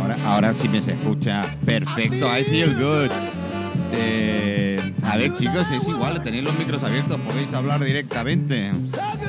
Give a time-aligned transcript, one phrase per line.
[0.00, 2.26] Ahora, ahora sí me se escucha perfecto.
[2.38, 3.10] I feel good.
[3.92, 8.70] Eh, a ver, chicos, es igual, tenéis los micros abiertos, podéis hablar directamente.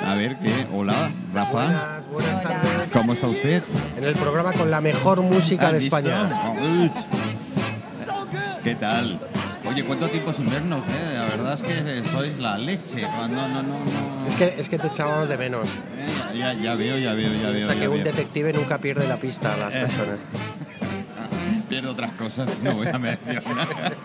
[0.05, 0.67] A ver, ¿qué?
[0.73, 1.51] Hola, Rafa.
[1.51, 2.89] Buenas, buenas tardes.
[2.93, 3.63] ¿Cómo está usted?
[3.97, 5.97] En el programa con la mejor música ¿Has de visto?
[5.97, 6.29] España.
[6.61, 6.89] Oh.
[8.63, 9.19] ¿Qué tal?
[9.71, 11.13] Oye, ¿cuánto tiempo sin vernos, eh?
[11.15, 13.01] La verdad es que sois la leche.
[13.15, 14.27] Cuando no, no, no.
[14.27, 15.67] Es que, es que te echábamos de menos.
[15.97, 17.65] Eh, ya, ya veo, ya veo, ya O veo.
[17.67, 18.03] sea ya que un veo.
[18.05, 19.79] detective nunca pierde la pista a las Eh.
[19.81, 20.19] personas.
[21.69, 23.43] Pierdo otras cosas, no voy a mencionar.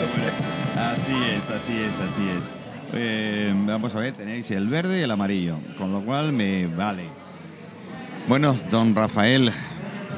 [0.00, 2.42] Bueno, así es, así es, así es.
[2.94, 7.04] Eh, vamos a ver, tenéis el verde y el amarillo, con lo cual me vale.
[8.28, 9.52] Bueno, don Rafael,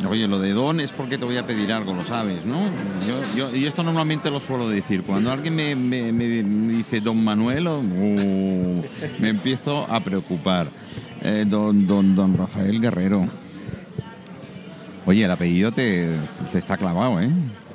[0.08, 2.58] oye, lo de don es porque te voy a pedir algo, lo sabes, ¿no?
[3.06, 5.02] Yo, yo- y esto normalmente lo suelo decir.
[5.02, 7.82] Cuando alguien me, me- me- me dice don Manuel, oh,
[9.18, 10.68] me empiezo a preocupar.
[11.22, 13.28] Eh, don, don, don Rafael Guerrero.
[15.06, 16.08] Oye, el apellido te,
[16.50, 17.30] te está clavado, ¿eh?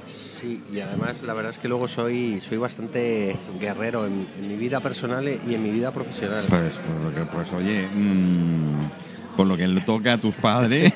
[0.05, 4.55] Sí, y además la verdad es que luego soy, soy bastante guerrero en, en mi
[4.55, 6.43] vida personal y en mi vida profesional.
[6.47, 6.75] Pues,
[7.13, 8.89] pues, pues, oye, mm,
[9.37, 10.91] por lo que le toca a tus padres,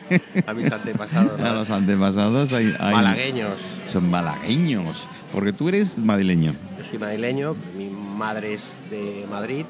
[0.46, 1.38] A mis antepasados.
[1.40, 1.54] a ¿no?
[1.56, 3.52] los antepasados, hay, hay- Malagueños.
[3.88, 6.54] son malagueños, porque tú eres madrileño.
[6.78, 9.66] Yo soy madrileño, mi madre es de Madrid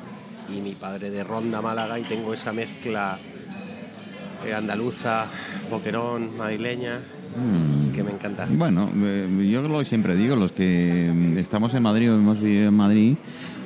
[0.55, 3.19] y mi padre de Ronda, Málaga, y tengo esa mezcla
[4.47, 5.27] eh, andaluza,
[5.71, 6.99] boquerón, madrileña,
[7.31, 7.93] Mm.
[7.93, 8.45] que me encanta.
[8.51, 12.67] Bueno, eh, yo lo siempre digo, los que mm, estamos en Madrid o hemos vivido
[12.69, 13.15] en Madrid,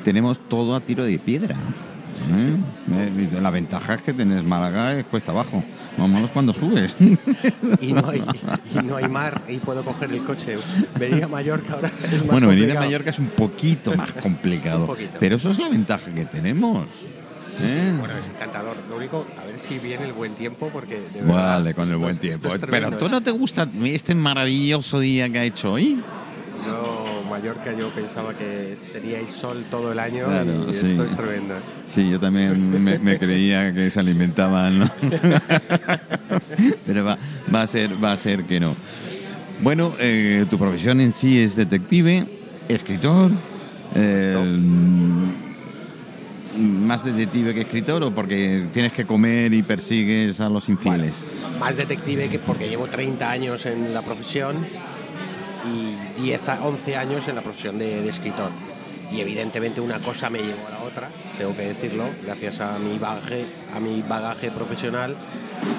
[0.05, 1.57] tenemos todo a tiro de piedra.
[2.31, 2.57] ¿Eh?
[2.93, 5.63] Eh, La ventaja es que tenés Málaga es cuesta abajo,
[5.97, 6.97] vámonos cuando subes.
[7.81, 8.23] Y no, hay,
[8.75, 10.57] y no hay mar y puedo coger el coche.
[10.99, 12.85] Venir a Mallorca ahora es más bueno, venir a complicado.
[12.87, 15.17] Mallorca es un poquito más complicado, poquito.
[15.21, 16.87] pero eso es la ventaja que tenemos.
[17.63, 17.95] ¿eh?
[17.99, 18.75] Bueno, es encantador.
[18.89, 21.35] Lo único, a ver si viene el buen tiempo, porque de verdad.
[21.59, 22.49] Vale, con el buen es- tiempo.
[22.71, 23.11] Pero ¿tú ¿eh?
[23.11, 26.01] no te gusta este maravilloso día que ha hecho hoy?
[27.35, 30.87] Mallorca, yo pensaba que teníais sol todo el año Claro, y sí.
[30.91, 31.55] esto es tremendo.
[31.85, 34.91] Sí, yo también me, me creía que se alimentaban, ¿no?
[36.87, 37.19] Pero va,
[37.53, 38.75] va, a ser, va a ser que no.
[39.63, 42.25] Bueno, eh, tu profesión en sí es detective,
[42.69, 43.33] escritor.
[43.97, 44.37] eh,
[46.57, 51.25] ¿Más detective que escritor o porque tienes que comer y persigues a los infieles?
[51.59, 54.59] Más detective que porque llevo 30 años en la profesión
[56.17, 58.51] 10, a 11 años en la profesión de, de escritor.
[59.13, 62.99] Y evidentemente una cosa me llevó a la otra, tengo que decirlo, gracias a mi
[62.99, 63.45] bagaje,
[63.75, 65.15] a mi bagaje profesional,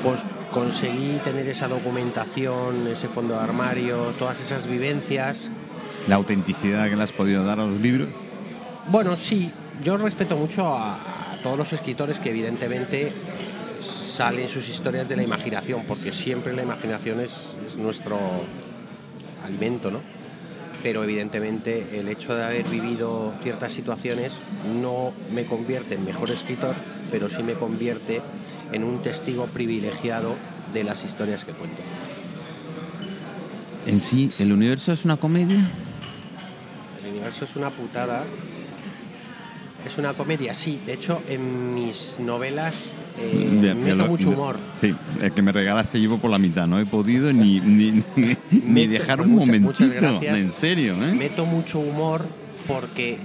[0.03, 5.49] pues conseguí tener esa documentación, ese fondo de armario, todas esas vivencias.
[6.07, 8.07] ¿La autenticidad que le has podido dar a los libros?
[8.87, 9.51] Bueno, sí,
[9.83, 13.11] yo respeto mucho a, a todos los escritores que evidentemente
[14.15, 17.33] salen sus historias de la imaginación, porque siempre la imaginación es,
[17.67, 18.17] es nuestro
[19.43, 19.99] alimento, ¿no?
[20.85, 24.33] Pero evidentemente el hecho de haber vivido ciertas situaciones
[24.79, 26.75] no me convierte en mejor escritor,
[27.09, 28.21] pero sí me convierte
[28.71, 30.35] en un testigo privilegiado
[30.75, 31.81] de las historias que cuento.
[33.87, 35.57] En sí, ¿el universo es una comedia?
[37.03, 38.23] El universo es una putada.
[39.85, 40.81] Es una comedia, sí.
[40.85, 44.57] De hecho, en mis novelas eh, meto lo- mucho humor.
[44.81, 46.65] Sí, el que me regalaste llevo por la mitad.
[46.67, 48.03] No he podido ni, ni,
[48.51, 50.19] ni, dejar un muchas- muchas momentito.
[50.19, 50.35] gracias.
[50.41, 51.13] En serio, ¿eh?
[51.13, 52.25] Meto mucho humor
[52.67, 53.19] porque eh,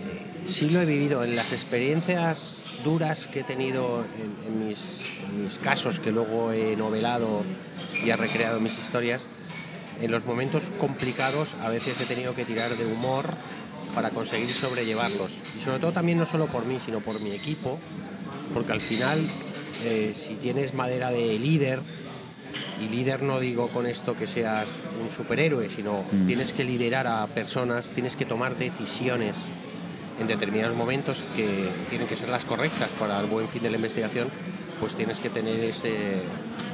[0.46, 4.04] sí lo he vivido en las experiencias duras que he tenido
[4.46, 4.78] en, en mis,
[5.28, 7.42] en mis casos que luego he novelado
[8.04, 9.22] y he recreado mis historias.
[10.02, 13.26] En los momentos complicados a veces he tenido que tirar de humor
[13.94, 15.30] para conseguir sobrellevarlos.
[15.58, 17.78] Y sobre todo también no solo por mí, sino por mi equipo,
[18.54, 19.20] porque al final
[19.84, 21.80] eh, si tienes madera de líder,
[22.80, 24.68] y líder no digo con esto que seas
[25.02, 26.26] un superhéroe, sino Mm.
[26.26, 29.36] tienes que liderar a personas, tienes que tomar decisiones
[30.18, 33.76] en determinados momentos que tienen que ser las correctas para el buen fin de la
[33.76, 34.28] investigación,
[34.78, 36.22] pues tienes que tener ese...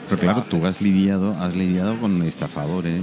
[0.09, 3.03] Pero ese claro, tú has lidiado, has lidiado con estafadores,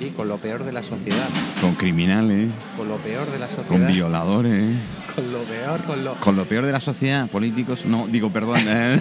[0.00, 1.28] Sí, con lo peor de la sociedad,
[1.60, 3.68] con criminales, con lo peor de la sociedad.
[3.68, 4.76] con violadores,
[5.14, 7.84] Con lo peor, con lo, con lo peor de la sociedad, políticos.
[7.84, 8.60] No, digo, perdón.
[8.66, 8.98] ¿eh?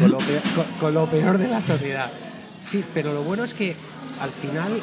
[0.00, 2.10] con lo peor, con- con lo peor de la sociedad.
[2.60, 3.76] Sí, pero lo bueno es que
[4.20, 4.82] al final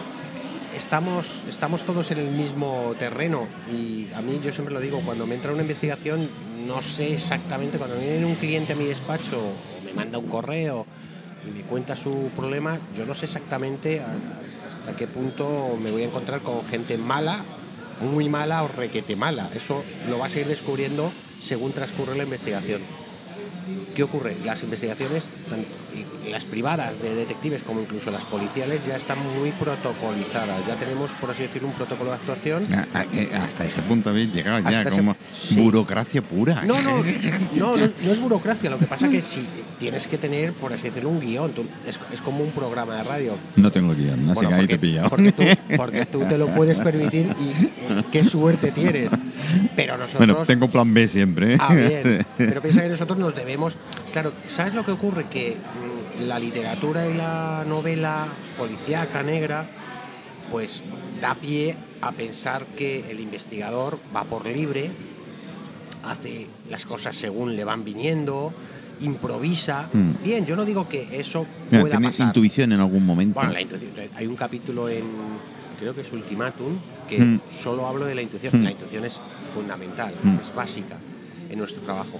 [0.77, 5.27] estamos, estamos todos en el mismo terreno y a mí yo siempre lo digo, cuando
[5.27, 6.25] me entra una investigación
[6.66, 10.86] no sé exactamente, cuando viene un cliente a mi despacho o me manda un correo
[11.48, 16.06] y me cuenta su problema, yo no sé exactamente hasta qué punto me voy a
[16.06, 17.44] encontrar con gente mala,
[18.02, 19.50] muy mala o requete mala.
[19.54, 22.82] Eso lo vas a ir descubriendo según transcurre la investigación.
[23.96, 24.36] ¿Qué ocurre?
[24.46, 25.24] Las investigaciones,
[25.94, 30.66] y las privadas de detectives como incluso las policiales, ya están muy protocolizadas.
[30.68, 32.66] Ya tenemos, por así decirlo, un protocolo de actuación.
[32.74, 35.56] Ah, ah, eh, Hasta ese punto habéis llegado ya, ese- como sí.
[35.56, 36.64] burocracia pura.
[36.66, 36.98] No, no,
[37.58, 38.70] no, no, no es burocracia.
[38.70, 39.46] Lo que pasa que si
[39.80, 41.52] tienes que tener, por así decirlo, un guion.
[41.54, 43.36] Tú- es, es como un programa de radio.
[43.56, 45.10] No tengo guion, así Bueno, que ahí porque, te he pillado.
[45.10, 45.44] Porque tú,
[45.78, 47.50] porque tú te lo puedes permitir y
[47.94, 49.10] eh, qué suerte tienes.
[49.76, 50.28] Pero nosotros.
[50.28, 51.54] Bueno, tengo plan B siempre.
[51.54, 51.58] ¿eh?
[51.60, 52.26] Ah, bien.
[52.38, 53.74] Pero piensa que nosotros nos debemos.
[54.14, 55.26] Claro, ¿sabes lo que ocurre?
[55.30, 58.25] Que mm, la literatura y la novela
[58.58, 59.66] policíaca negra,
[60.52, 60.81] pues
[61.22, 64.92] da pie a pensar que el investigador va por libre,
[66.04, 68.52] hace las cosas según le van viniendo,
[69.02, 69.88] improvisa.
[69.94, 70.12] Mm.
[70.24, 72.28] Bien, yo no digo que eso Mira, pueda ¿tiene pasar.
[72.28, 73.36] intuición en algún momento?
[73.40, 73.92] Bueno, la intuición.
[74.16, 75.04] Hay un capítulo en,
[75.80, 76.78] creo que es Ultimatum,
[77.08, 77.42] que Mm.
[77.50, 78.62] solo hablo de la intuición.
[78.62, 78.63] Mm.
[78.63, 79.19] La intuición es
[79.54, 80.98] fundamental, es básica
[81.50, 82.19] en nuestro trabajo.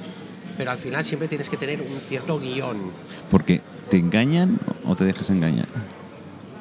[0.58, 2.92] Pero al final siempre tienes que tener un cierto guion.
[3.30, 3.62] Porque
[3.92, 5.68] te engañan o te dejas engañar.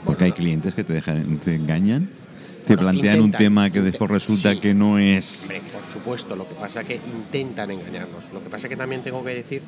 [0.05, 2.09] Porque hay clientes que te dejan, te engañan,
[2.67, 4.59] te Bueno, plantean un intentan, tema que después resulta sí.
[4.61, 5.43] que no es.
[5.45, 8.25] Hombre, por supuesto, lo que pasa es que intentan engañarnos.
[8.33, 9.63] Lo que pasa es que también tengo que decir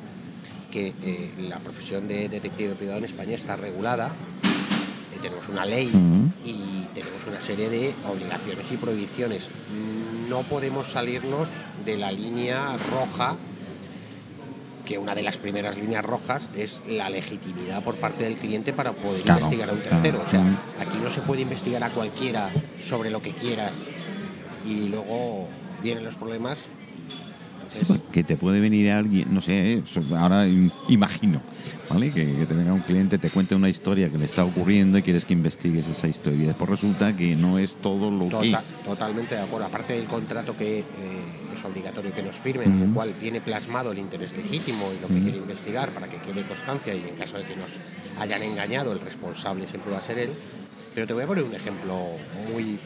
[0.71, 4.07] que eh, la profesión de detective privado en España está regulada.
[4.43, 6.31] eh, tenemos una ley Mm.
[6.45, 9.47] y tenemos una serie de obligaciones y prohibiciones.
[10.29, 11.47] No podemos salirnos
[11.85, 13.37] de la línea roja,
[14.85, 18.91] que una de las primeras líneas rojas es la legitimidad por parte del cliente para
[18.91, 20.01] poder Claro, investigar a un claro.
[20.01, 20.23] tercero.
[20.25, 20.57] O sea, Mm.
[20.81, 22.49] aquí no se puede investigar a cualquiera
[22.81, 23.75] sobre lo que quieras
[24.65, 25.47] y luego
[25.81, 26.65] vienen los problemas.
[27.75, 29.81] Entonces, Que te puede venir alguien, no sé,
[30.15, 31.41] ahora im- imagino,
[31.93, 32.11] ¿vale?
[32.11, 35.01] Que, que te venga un cliente, te cuente una historia que le está ocurriendo y
[35.01, 36.43] quieres que investigues esa historia.
[36.43, 38.51] Y después resulta que no es todo lo que.
[38.51, 39.67] Tota- totalmente de acuerdo.
[39.67, 40.83] Aparte del contrato que eh,
[41.55, 45.07] es obligatorio que nos firmen, en el cual viene plasmado el interés legítimo y lo
[45.07, 47.71] que quiere investigar para que quede constancia y en caso de que nos
[48.19, 50.29] hayan engañado, el responsable siempre va a ser él.
[50.95, 51.97] Pero te voy a poner un ejemplo
[52.51, 52.77] muy,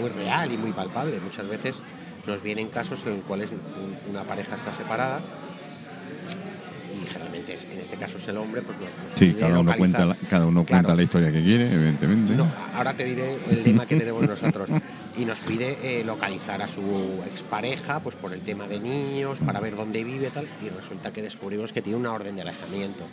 [0.00, 1.18] muy real y muy palpable.
[1.20, 1.82] Muchas veces
[2.26, 5.20] nos vienen casos en los cuales un- una pareja está separada
[7.54, 10.46] es- en este caso es el hombre, pues nos Sí, cada uno, cuenta la, cada
[10.46, 10.82] uno Claro.
[10.84, 12.34] cuenta la historia que quiere, evidentemente.
[12.34, 14.68] no, ahora te diré el lema que tenemos nosotros.
[15.16, 19.60] Y nos pide eh, localizar a su expareja, pues por el tema de niños, para
[19.60, 20.46] ver dónde vive tal.
[20.64, 23.04] Y resulta que descubrimos que tiene una orden de alejamiento.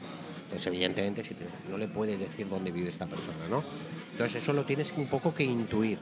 [0.46, 3.64] Entonces, evidentemente, si te- no le puedes decir dónde vive esta persona, ¿no?
[4.12, 6.00] Entonces, eso lo tienes un poco que intuir.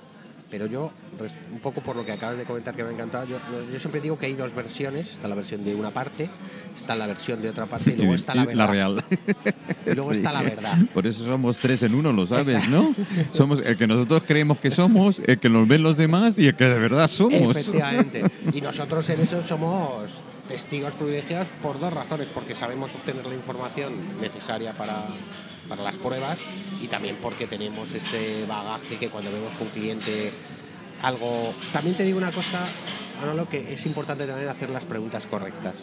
[0.51, 3.25] Pero yo, res- un poco por lo que acabas de comentar que me ha encantado,
[3.25, 3.37] yo,
[3.71, 5.11] yo siempre digo que hay dos versiones.
[5.11, 6.27] Está la versión de una parte,
[6.75, 8.69] está la versión de otra parte y luego está la verdad.
[8.69, 9.03] real.
[9.85, 10.17] Y luego Sí.
[10.17, 10.75] está la verdad.
[10.93, 12.71] Por eso somos tres en uno, lo sabes, Exacto.
[12.71, 12.95] ¿no?
[13.31, 16.55] Somos el que nosotros creemos que somos, el que nos ven los demás y el
[16.55, 17.55] que de verdad somos.
[17.55, 18.23] Efectivamente.
[18.53, 20.05] Y nosotros en eso somos
[20.47, 25.05] testigos privilegiados por dos razones, porque sabemos obtener la información necesaria para,
[25.69, 26.39] para las pruebas
[26.81, 30.31] y también porque tenemos ese bagaje que cuando vemos que un cliente
[31.01, 31.53] algo...
[31.71, 32.65] También te digo una cosa,
[33.21, 35.75] Manolo, que es importante también hacer las preguntas correctas.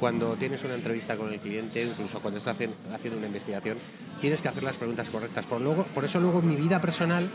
[0.00, 3.76] Cuando tienes una entrevista con el cliente, incluso cuando estás haciendo una investigación,
[4.20, 5.44] tienes que hacer las preguntas correctas.
[5.44, 7.28] Por, luego, por eso luego mi vida personal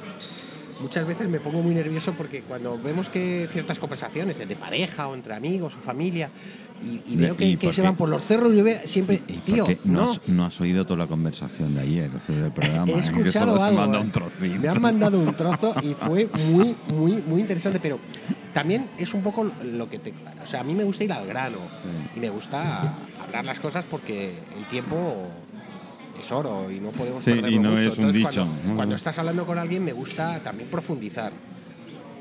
[0.82, 5.16] muchas veces me pongo muy nervioso porque cuando vemos que ciertas conversaciones de pareja o
[5.16, 6.30] entre amigos o familia
[6.84, 9.22] y, y veo que, ¿Y que por se van por los cerros, yo veo siempre,
[9.28, 10.12] ¿Y por tío, no, no.
[10.12, 12.92] has, no has oído toda la conversación de ayer, o sea, del programa?
[12.92, 13.80] He escuchado algo.
[13.80, 14.02] manda eh.
[14.02, 14.60] un trocito.
[14.60, 18.00] Me han mandado un trozo y fue muy, muy, muy interesante, pero
[18.54, 20.14] también es un poco lo que te.
[20.44, 21.60] O sea, a mí me gusta ir al grano
[22.16, 25.30] y me gusta hablar las cosas porque el tiempo
[26.20, 27.82] es oro y no podemos Sí, perderlo y no mucho.
[27.82, 28.46] es un Entonces, dicho.
[28.48, 31.32] Cuando, cuando estás hablando con alguien, me gusta también profundizar.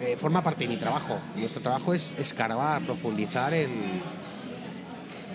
[0.00, 1.18] Eh, forma parte de mi trabajo.
[1.36, 3.70] Nuestro trabajo es escarbar, profundizar en,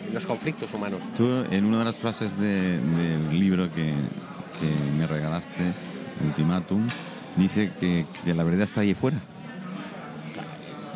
[0.07, 0.99] en los conflictos humanos.
[1.15, 3.93] Tú, en una de las frases de- del libro que,
[4.59, 5.73] que me regalaste,
[6.25, 6.85] Ultimátum,
[7.37, 9.19] dice que, que la verdad está ahí fuera.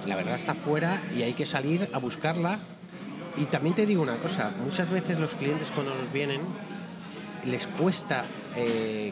[0.05, 2.59] La verdad está fuera y hay que salir a buscarla.
[3.37, 6.41] Y también te digo una cosa, muchas veces los clientes cuando nos vienen
[7.45, 9.11] les cuesta eh,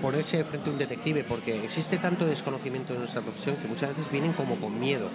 [0.00, 4.10] ponerse frente a un detective porque existe tanto desconocimiento en nuestra profesión que muchas veces
[4.10, 5.08] vienen como con miedo.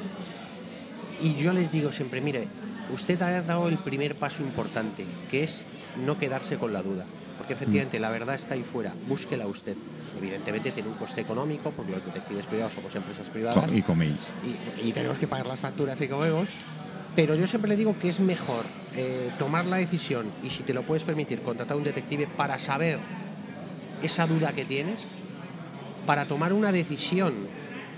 [1.21, 2.47] Y yo les digo siempre, mire,
[2.93, 5.63] usted ha dado el primer paso importante, que es
[5.97, 7.05] no quedarse con la duda.
[7.37, 9.75] Porque efectivamente la verdad está ahí fuera, búsquela usted.
[10.17, 14.15] Evidentemente tiene un coste económico, porque los detectives privados somos empresas privadas Y coméis.
[14.83, 16.49] y, y tenemos que pagar las facturas y comemos.
[17.17, 18.63] Pero yo siempre le digo que es mejor
[18.95, 22.59] eh, tomar la decisión y si te lo puedes permitir, contratar a un detective para
[22.59, 22.99] saber
[24.03, 25.07] esa duda que tienes,
[26.05, 27.33] para tomar una decisión.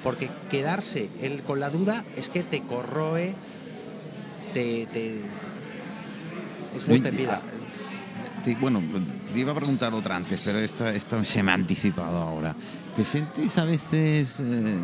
[0.03, 1.09] Porque quedarse
[1.45, 3.35] con la duda es que te corroe,
[4.53, 5.15] te, te,
[6.77, 7.41] es muy Oye, tendida.
[7.43, 8.81] ah, te- bueno,
[9.33, 12.55] te iba a preguntar otra antes, pero esta, esta se me ha anticipado ahora.
[12.95, 14.79] ¿Te sientes a veces, eh,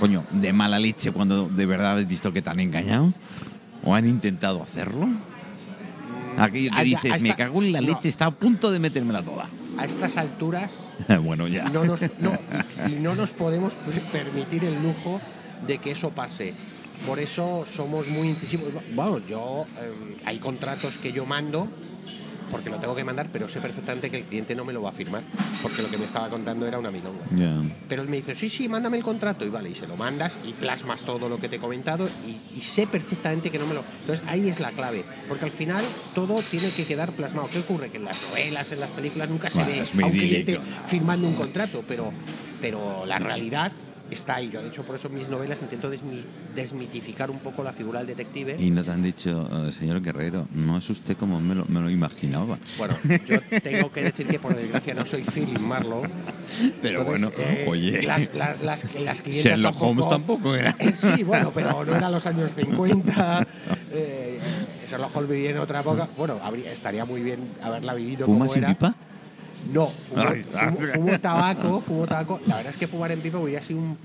[0.00, 3.12] coño, de mala leche cuando de verdad has visto que te han engañado?
[3.84, 5.08] ¿O han intentado hacerlo?
[6.38, 7.88] Aquello que dices, me cago en la No.
[7.88, 9.48] leche, está a punto de metérmela toda.
[9.76, 10.88] A estas alturas
[11.22, 11.64] bueno, ya.
[11.64, 12.32] no nos, no,
[12.88, 13.72] y no nos podemos
[14.12, 15.20] permitir el lujo
[15.66, 16.54] de que eso pase.
[17.06, 18.68] Por eso somos muy incisivos.
[18.94, 21.68] Bueno, yo eh, hay contratos que yo mando
[22.52, 24.90] porque lo tengo que mandar, pero sé perfectamente que el cliente no me lo va
[24.90, 25.22] a firmar,
[25.62, 27.24] porque lo que me estaba contando era una milonga.
[27.34, 27.56] Ya.
[27.88, 29.44] Pero él me dice, sí, sí, mándame el contrato.
[29.44, 32.56] Y vale, y se lo mandas y plasmas todo lo que te he comentado y,
[32.56, 33.82] y sé perfectamente que no me lo...
[34.02, 37.48] Entonces ahí es la clave, porque al final todo tiene que quedar plasmado.
[37.50, 37.90] ¿Qué ocurre?
[37.90, 41.26] Que en las novelas, en las películas nunca se Bueno, ve a un cliente firmando
[41.26, 42.12] un contrato, pero,
[42.60, 43.72] pero la realidad
[44.12, 44.50] está ahí.
[44.50, 46.22] Yo, de hecho, por eso mis novelas intento desmi-
[46.54, 48.56] desmitificar un poco la figura del detective.
[48.58, 51.80] Y no te han dicho, eh, señor Guerrero, no es usted como me lo, me
[51.80, 52.58] lo imaginaba.
[52.78, 52.94] Bueno,
[53.28, 56.08] yo tengo que decir que por desgracia no soy Philip Marlowe.
[56.82, 58.02] Pero Entonces, bueno, eh, oye.
[58.02, 60.74] Las, las, las, las clientas Sherlock Holmes tampoco era.
[60.82, 63.46] Eh, sí, bueno, pero no eran los años 50.
[63.94, 64.38] Eh,
[64.88, 66.08] Sherlock Holmes vivía en otra época.
[66.16, 68.72] Bueno, habría- estaría muy bien haberla vivido ¿Fumas como en era.
[68.74, 68.94] pipa?
[69.72, 72.40] No, fumo, Ay, fumo- fumo tabaco, fumo tabaco.
[72.46, 73.96] La verdad es que fumar en pipa hubiera sido un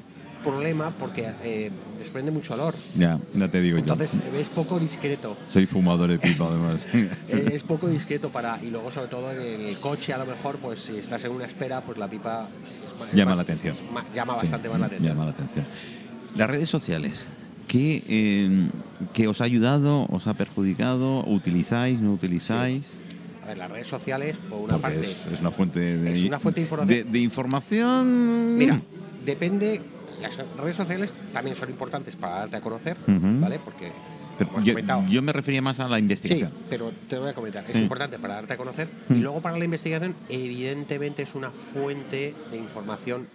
[0.43, 2.75] problema porque eh, desprende mucho olor.
[2.95, 4.19] Ya, ya te digo Entonces yo.
[4.37, 5.35] eh, es poco discreto.
[5.47, 6.87] Soy fumador de pipa, además.
[7.27, 10.57] Eh, es poco discreto para y luego sobre todo en el coche a lo mejor
[10.57, 13.41] pues si estás en una espera pues la pipa es ma- es Llama más- la
[13.41, 13.75] atención.
[14.13, 15.65] llama Sí, bastante más la atención Llama la atención.
[16.35, 17.27] Las redes sociales,
[17.67, 18.69] ¿qué, eh,
[19.13, 21.25] qué os ha ayudado, os ha perjudicado?
[21.25, 22.99] ¿Utilizáis, no utilizáis?
[23.47, 26.39] Ver las redes sociales por una Porque parte es, es una fuente de, es una
[26.39, 26.87] fuente de información.
[26.87, 28.57] de- de información.
[28.57, 28.81] mira
[29.25, 29.81] depende
[30.21, 33.91] las redes sociales también son importantes para darte a conocer vale porque
[35.09, 36.51] yo, me refería más a la Sí, investigación.
[36.69, 37.63] pero te voy a comentar.
[37.65, 37.79] Es Sí.
[37.79, 39.15] importante para darte a conocer Mm.
[39.15, 43.27] y luego para la investigación, evidentemente es una fuente de información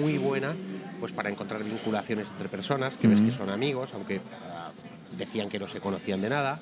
[0.00, 0.54] muy buena,
[0.98, 4.70] pues para encontrar vinculaciones entre personas que ves que son amigos, aunque ah,
[5.16, 6.58] decían que no se conocían de nada.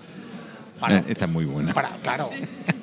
[0.81, 1.73] Para, Eh, Esta es muy buena.
[1.73, 2.29] para- claro,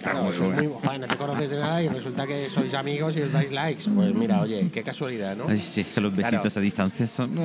[0.01, 0.61] claro, muy buena.
[0.63, 3.51] muy- joder, no te conoces de nada y resulta que sois amigos y os dais
[3.51, 3.83] likes.
[3.93, 5.45] Pues mira, oye, qué casualidad, ¿no?
[5.47, 6.31] Ay, si es que los Claro.
[6.37, 7.37] besitos a distancia son.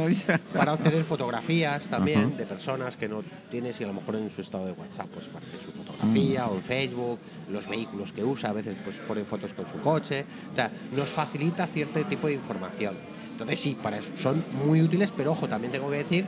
[0.54, 4.40] para obtener fotografías también de personas que no tienes y a lo mejor en su
[4.40, 6.50] estado de WhatsApp pues aparece su fotografía Mm.
[6.50, 7.18] o en Facebook,
[7.50, 11.10] los vehículos que usa, a veces pues ponen fotos con su coche, o sea, nos
[11.10, 12.94] facilita cierto tipo de información.
[13.32, 16.24] Entonces sí, para eso son muy útiles, pero ojo, también tengo que decir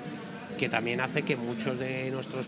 [0.59, 2.47] que también hace que muchos de nuestros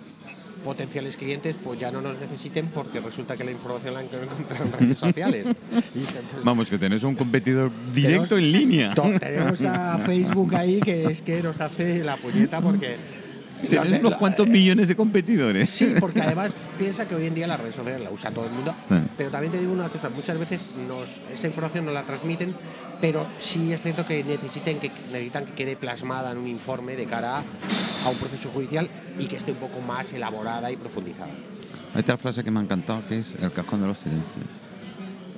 [0.64, 4.64] potenciales clientes pues ya no nos necesiten porque resulta que la información la han encontrado
[4.64, 5.46] en redes sociales.
[5.94, 8.94] Y pues, Vamos, que tenés un competidor directo Tenemos- en línea.
[8.94, 12.96] Tenemos a Facebook ahí que es que nos hace la puñeta porque.
[13.68, 15.70] Tenés unos cuantos millones de competidores.
[15.70, 18.52] Sí, porque además piensa que hoy en día las redes sociales la usa todo el
[18.52, 18.74] mundo.
[18.88, 18.96] Sí.
[19.16, 22.54] Pero también te digo una cosa, muchas veces nos, esa información nos la transmiten,
[23.00, 27.06] pero sí es cierto que necesiten que necesitan que quede plasmada en un informe de
[27.06, 28.88] cara a un proceso judicial
[29.18, 31.32] y que esté un poco más elaborada y profundizada.
[31.94, 34.46] Hay otra frase que me ha encantado que es el cajón de los silencios.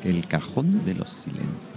[0.04, 1.73] El cajón de los silencios.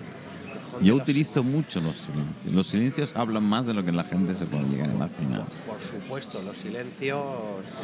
[0.81, 2.53] Yo utilizo mucho los silencios.
[2.53, 5.46] Los silencios hablan más de lo que la gente se puede llegar a imaginar.
[5.65, 7.25] Por supuesto, los silencios.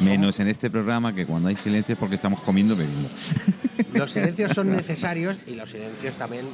[0.00, 3.08] Menos en este programa que cuando hay silencios es porque estamos comiendo bebiendo.
[3.94, 6.46] Los silencios son necesarios y los silencios también.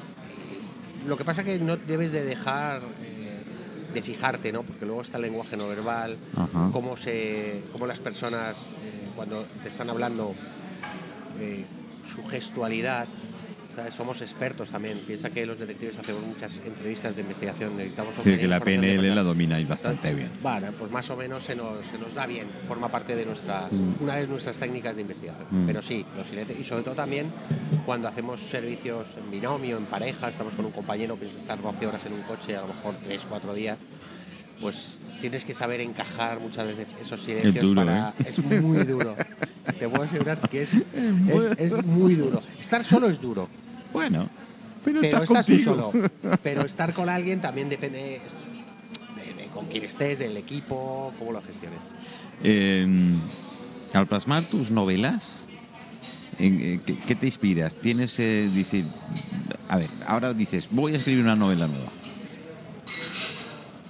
[1.06, 3.42] Lo que pasa que no debes de dejar eh,
[3.94, 4.62] de fijarte, ¿no?
[4.62, 6.68] Porque luego está el lenguaje no verbal, Ajá.
[6.72, 10.34] cómo se, cómo las personas eh, cuando te están hablando,
[11.40, 11.64] eh,
[12.14, 13.06] su gestualidad.
[13.90, 14.98] Somos expertos también.
[15.06, 17.76] Piensa que los detectives hacemos muchas entrevistas de investigación.
[17.76, 20.30] Necesitamos obtener que la PNL la domináis bastante bien.
[20.42, 23.70] Bueno, pues más o menos se nos, se nos da bien, forma parte de nuestras,
[24.00, 25.46] una de nuestras técnicas de investigación.
[25.50, 25.66] Mm.
[25.66, 27.30] Pero sí, los silencios, y sobre todo también
[27.84, 32.04] cuando hacemos servicios en binomio, en pareja, estamos con un compañero, piensas estar 12 horas
[32.06, 33.78] en un coche, a lo mejor 3, 4 días,
[34.60, 38.10] pues tienes que saber encajar muchas veces esos silencios Es duro, para...
[38.10, 38.12] ¿eh?
[38.26, 39.16] Es muy duro.
[39.78, 42.42] Te puedo asegurar que es, es, es muy duro.
[42.58, 43.48] Estar solo es duro.
[43.92, 44.28] Bueno,
[44.84, 45.92] pero, Pero estás estás tú solo.
[46.42, 51.42] Pero estar con alguien también depende de, de con quién estés, del equipo, cómo lo
[51.42, 51.80] gestiones.
[52.42, 52.86] Eh,
[53.92, 55.40] al plasmar tus novelas,
[56.38, 57.74] ¿en, eh, ¿qué, te inspiras?
[57.74, 58.84] Tienes, eh, decir,
[59.68, 61.90] a ver, ahora dices, voy a escribir una novela nueva.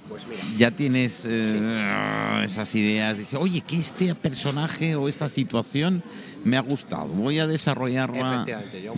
[0.09, 6.03] Pues mira, Ya tienes eh, esas ideas, dices, oye, que este personaje o esta situación
[6.43, 8.33] me ha gustado, voy a desarrollarla.
[8.33, 8.93] efectivamente, yo,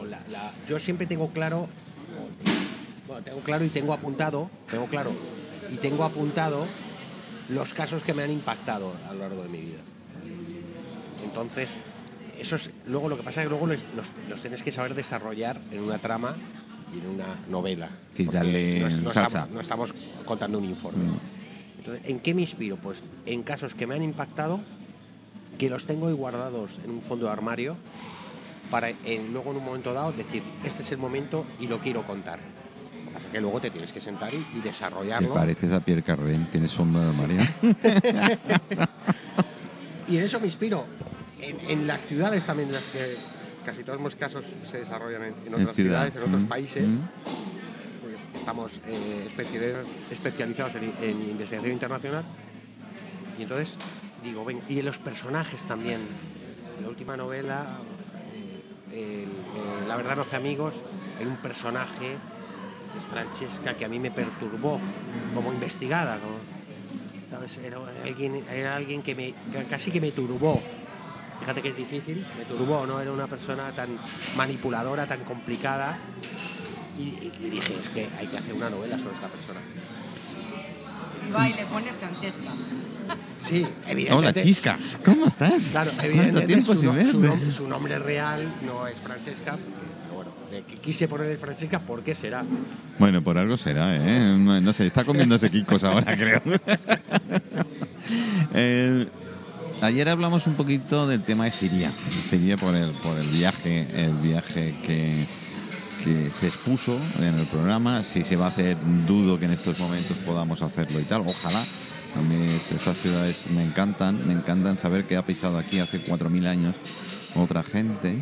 [0.00, 1.68] con la, la- yo siempre tengo claro,
[3.06, 5.12] bueno, tengo claro y tengo apuntado, tengo claro
[5.72, 6.66] y tengo apuntado
[7.48, 9.80] los casos que me han impactado a lo largo de mi vida.
[11.24, 11.78] Entonces,
[12.38, 13.80] esos, luego lo que pasa es que luego los,
[14.28, 16.36] los- tienes que saber desarrollar en una trama
[16.94, 17.90] y en una novela.
[18.18, 19.26] Darle no, es- no salsa.
[19.26, 21.04] estamos, no estamos contando un informe.
[21.78, 22.76] Entonces, ¿en qué me inspiro?
[22.76, 24.60] Pues en casos que me han impactado,
[25.58, 27.76] que los tengo ahí guardados en un fondo de armario,
[28.70, 32.06] para en- luego en un momento dado decir, este es el momento y lo quiero
[32.06, 32.38] contar.
[32.38, 35.34] Lo que pasa es que luego te tienes que sentar y, y Te desarrollarlo.
[35.34, 37.54] pareces a Pierre Cardin, tienes sombra de María.
[40.08, 40.86] Y en eso me inspiro.
[41.40, 43.14] En, en las ciudades también, las que
[43.64, 46.10] casi todos los casos se desarrollan en, en otras ciudad.
[46.10, 46.98] ciudades, en otros Mm, países, mm.
[48.02, 49.28] pues estamos eh,
[50.10, 52.24] especializados, en, en investigación internacional.
[53.38, 53.76] Y entonces
[54.24, 56.00] digo, ven, y en los personajes también.
[56.78, 57.78] En la última novela,
[59.86, 60.74] La verdad no hace amigos,
[61.18, 62.16] hay un personaje,
[62.92, 64.80] que es Francesca, que a mí me perturbó
[65.34, 66.18] como investigada.
[67.62, 69.34] Era, alguien, que me,
[69.68, 70.60] casi que me turbó.
[71.38, 73.98] Fíjate que es difícil, me turbó, no era una persona tan
[74.36, 75.98] manipuladora, tan complicada.
[76.98, 79.60] Y, y dije, es que hay que hacer una novela sobre esta persona.
[81.34, 82.50] Va y le pone Francesca.
[83.38, 84.12] Sí, evidentemente.
[84.14, 84.78] Hola, Chisca.
[85.04, 85.68] ¿Cómo estás?
[85.70, 89.56] Claro, ¿Cuánto evidentemente tiempo su, no- su nom- su nombre real no es Francesca.
[89.56, 92.44] Pero bueno, quise ponerle Francesca, ¿por qué será?
[92.98, 94.36] Bueno, por algo será, ¿eh?
[94.38, 96.42] No, no sé, está comiéndose quicos ahora, creo.
[98.52, 99.06] Eh,
[99.80, 101.92] ayer hablamos un poquito del tema de Siria.
[102.28, 105.24] Siria por el, por el viaje, el viaje que,
[106.02, 108.02] que se expuso en el programa.
[108.02, 108.76] Si se va a hacer,
[109.06, 111.22] dudo que en estos momentos podamos hacerlo y tal.
[111.26, 111.62] Ojalá.
[112.16, 116.00] A mí es- esas ciudades me encantan, me encantan saber que ha pisado aquí hace
[116.00, 116.76] 4.000 años
[117.34, 118.16] otra gente.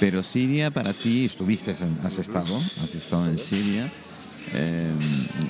[0.00, 3.90] Pero Siria para ti, estuviste, en- has estado, has estado en Siria.
[4.54, 4.92] Eh,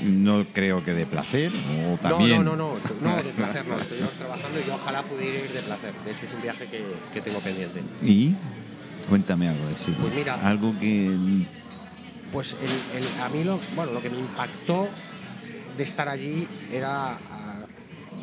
[0.05, 1.53] no creo que de placer
[1.93, 2.43] o también.
[2.45, 3.77] No, no, no, no, no, de placer no.
[3.77, 5.93] Estuvimos trabajando y yo ojalá pudiera ir de placer.
[6.05, 7.83] De hecho, es un viaje que, que tengo pendiente.
[8.03, 8.35] Y
[9.09, 9.99] cuéntame algo de Siria.
[10.01, 10.35] Pues mira.
[10.43, 11.15] algo que
[12.33, 14.89] Pues el- el- a mí lo, bueno, lo que me impactó
[15.77, 17.19] de estar allí era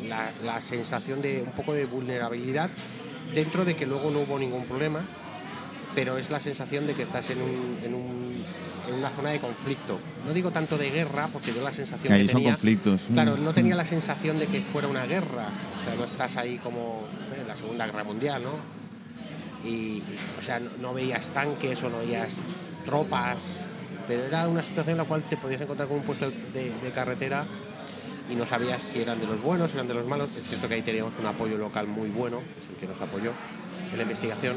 [0.02, 2.70] la, la sensación de un poco de vulnerabilidad
[3.34, 5.00] dentro de que luego no hubo ningún problema,
[5.94, 8.44] pero es la sensación de que estás en, un- en un-
[8.88, 9.98] en una zona de conflicto.
[10.26, 12.52] No digo tanto de guerra, porque yo la sensación Ahí que son tenía...
[12.52, 13.00] conflictos.
[13.12, 13.44] Claro, Mm.
[13.44, 15.48] no tenía la sensación de que fuera una guerra.
[15.80, 17.04] O sea, no estás ahí como
[17.40, 18.50] en la Segunda Guerra Mundial, ¿no?
[19.68, 20.02] Y,
[20.38, 22.42] o sea, no, no veías tanques o no veías
[22.84, 23.64] tropas,
[24.06, 26.90] pero era una situación en la cual te podías encontrar con un puesto de, de
[26.94, 27.44] carretera
[28.30, 30.30] y no sabías si eran de los buenos, si eran de los malos.
[30.36, 33.32] Es cierto que ahí teníamos un apoyo local muy bueno, es el que nos apoyó
[33.90, 34.56] en la investigación.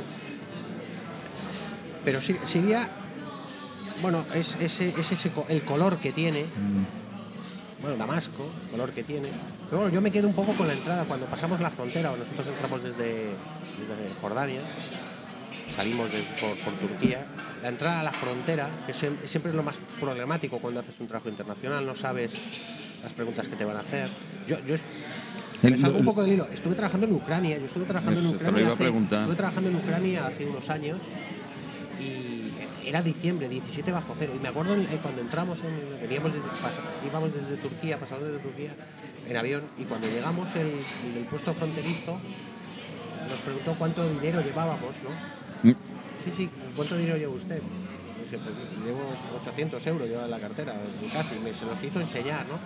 [2.06, 2.90] Pero Sir- Siria,
[4.02, 6.46] bueno, es, ese, es ese el color que tiene,
[7.82, 9.30] bueno, Damasco, el color que tiene.
[9.70, 12.18] Pero bueno, yo me quedo un poco con la entrada cuando pasamos la frontera, o
[12.18, 13.32] nosotros entramos desde,
[13.78, 14.62] desde Jordania,
[15.76, 17.26] salimos de- por, por Turquía.
[17.62, 21.08] La entrada a la frontera, que siem- siempre es lo más problemático cuando haces un
[21.08, 22.34] trabajo internacional, no sabes
[23.08, 24.08] las preguntas que te van a hacer.
[24.48, 24.76] Yo, yo
[25.62, 26.48] me salgo un poco del hilo.
[26.54, 28.74] Estuve trabajando en Ucrania, yo estuve trabajando en Eso, te lo Ucrania.
[28.74, 28.88] hace-
[29.22, 30.98] estuve trabajando en Ucrania hace unos años
[32.00, 32.52] y
[32.88, 34.34] era diciembre, 17 bajo cero.
[34.36, 38.72] Y me acuerdo eh, cuando entramos, en, veníamos desde- íbamos desde Turquía, pasamos desde Turquía
[39.30, 40.68] en avión, y cuando llegamos el,
[41.18, 42.20] el puesto fronterizo
[43.30, 45.70] nos preguntó cuánto dinero llevábamos, ¿no?
[45.70, 45.74] Mm.
[46.24, 47.62] Sí, sí, ¿cuánto dinero lleva usted?
[48.36, 49.00] Pues llevo
[49.42, 50.74] 800 euros lleva en la cartera,
[51.14, 52.60] casi, me se los hizo enseñar, ¿no?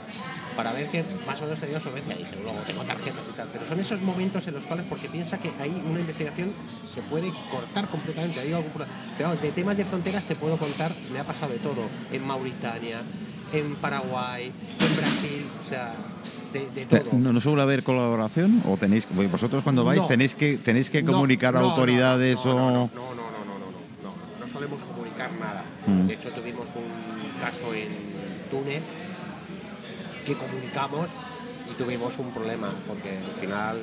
[0.56, 2.16] Para ver que más o menos tenía solvencia.
[2.16, 3.50] Dije, luego tengo tarjetas y tal.
[3.54, 6.52] Pero son esos momentos en los cuales, porque piensa que ahí una investigación
[6.84, 8.40] se puede cortar completamente.
[8.40, 8.72] Hay algún
[9.18, 11.84] Pero de temas de fronteras te puedo contar, me ha pasado de todo.
[12.12, 13.02] En Mauritania,
[13.54, 14.46] en Paraguay,
[14.80, 15.94] en Brasil, o sea,
[16.54, 17.18] de, de todo.
[17.18, 18.64] ¿No, ¿No suele haber colaboración?
[18.68, 20.08] ¿O tenéis, vosotros cuando vais No.
[20.08, 22.50] tenéis que tenéis que comunicar a no, autoridades o...?
[22.56, 23.68] No, no, no, no, no, no,
[24.04, 24.80] no, no solemos
[25.40, 25.64] nada.
[25.88, 26.08] Mm.
[26.08, 27.90] De hecho, tuvimos un caso en
[28.50, 28.84] Túnez
[30.26, 31.08] que comunicamos
[31.72, 33.78] y tuvimos un problema porque al final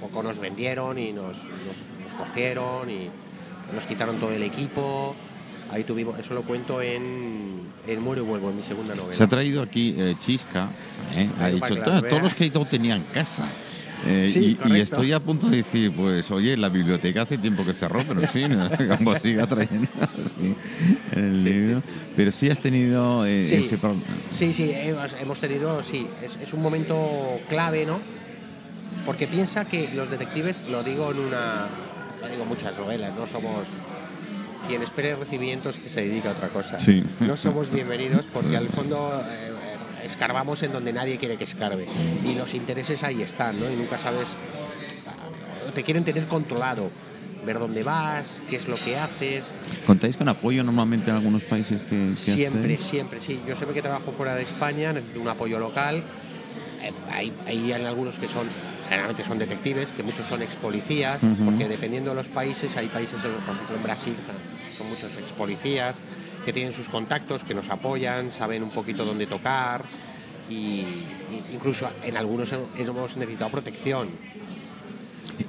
[0.00, 3.10] poco nos vendieron y nos, nos, nos cogieron y
[3.74, 5.14] nos quitaron todo el equipo.
[5.70, 9.16] Ahí tuvimos, eso lo cuento en, en Muero y Vuelvo, en mi segunda novela.
[9.16, 10.68] Se ha traído aquí eh, Chisca,
[11.16, 11.30] ¿eh?
[11.40, 12.10] ha dicho, "Todos- vea".
[12.10, 13.46] todos los que no tenían casa.
[14.06, 17.72] Eh, Sí, y- estoy a punto de decir, pues, oye, la biblioteca hace tiempo que
[17.72, 18.44] cerró, pero sí,
[18.98, 19.88] como siga trayendo
[20.24, 20.54] sí,
[21.12, 21.80] el Sí, sí, libro.
[21.80, 21.86] sí.
[22.16, 23.94] Pero sí has tenido eh, Sí, ese pro-
[24.28, 28.00] sí, sí, hemos, tenido, sí, es, es un momento clave, ¿no?
[29.06, 31.66] Porque piensa que los detectives, lo digo en una,
[32.20, 33.66] lo digo en muchas novelas, no somos
[34.68, 36.78] quien espere recibimientos que se dedica a otra cosa.
[36.78, 37.02] Sí.
[37.20, 39.51] No somos bienvenidos porque al fondo eh,
[40.04, 41.86] escarbamos en donde nadie quiere que escarbe
[42.24, 43.70] y los intereses ahí están, ¿no?
[43.70, 44.36] Y nunca sabes,
[45.74, 46.90] te quieren tener controlado.
[47.44, 49.52] ver dónde vas, qué es lo que haces.
[49.84, 53.40] ¿Contáis con apoyo normalmente en algunos países que, que Siempre, siempre, sí.
[53.48, 56.04] Yo siempre que trabajo fuera de España necesito un apoyo local.
[56.82, 58.46] Eh, hay, hay algunos que son,
[58.88, 63.20] generalmente son detectives, que muchos son ex policías, porque dependiendo de los países, hay países,
[63.20, 64.14] por ejemplo en Brasil,
[64.78, 65.96] son muchos ex policías
[66.44, 69.84] que tienen sus contactos, que nos apoyan, saben un poquito dónde tocar
[70.50, 70.84] y,
[71.54, 74.08] incluso en algunos hemos necesitado protección.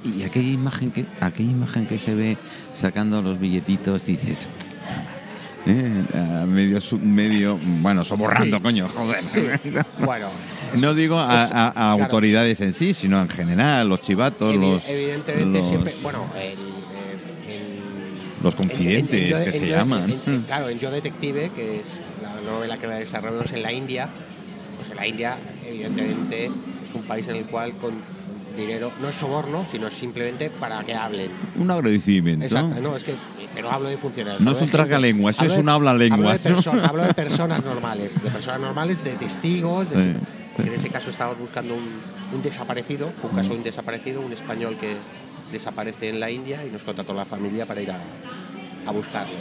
[0.04, 2.36] Y aquella imagen que aquella imagen que se ve
[2.74, 4.48] sacando los billetitos dices
[5.66, 6.04] eh,
[6.46, 8.62] medio medio bueno soborrando Sí.
[8.62, 9.20] coño joder
[10.00, 10.28] Bueno,
[10.78, 12.02] no digo a, es- a- a claro.
[12.04, 16.58] autoridades en sí sino en general los chivatos Evi- los evidentemente los, siempre bueno el,
[18.44, 20.20] Los confidentes, en- en- en que se llaman.
[20.46, 21.86] claro en Yo Detective que es
[22.22, 24.08] la novela que desarrollamos en la India
[24.76, 27.94] pues en la India evidentemente es un país en el cual con,
[28.56, 33.16] dinero no es soborno sino simplemente para que hablen un agradecimiento exacto no es que
[33.54, 36.84] pero hablo de funcionarios No es un tragalenguas, hablo es un hablo perso- ¿no?
[36.84, 40.18] hablo de personas normales de personas normales de testigos de- Sí,
[40.56, 40.74] porque sí.
[40.76, 42.00] en ese caso estábamos buscando un,
[42.32, 44.94] un desaparecido, fue un caso de un desaparecido, un español que
[45.54, 47.98] desaparece en la India y nos contrató la familia para ir a,
[48.86, 49.34] a buscarlo.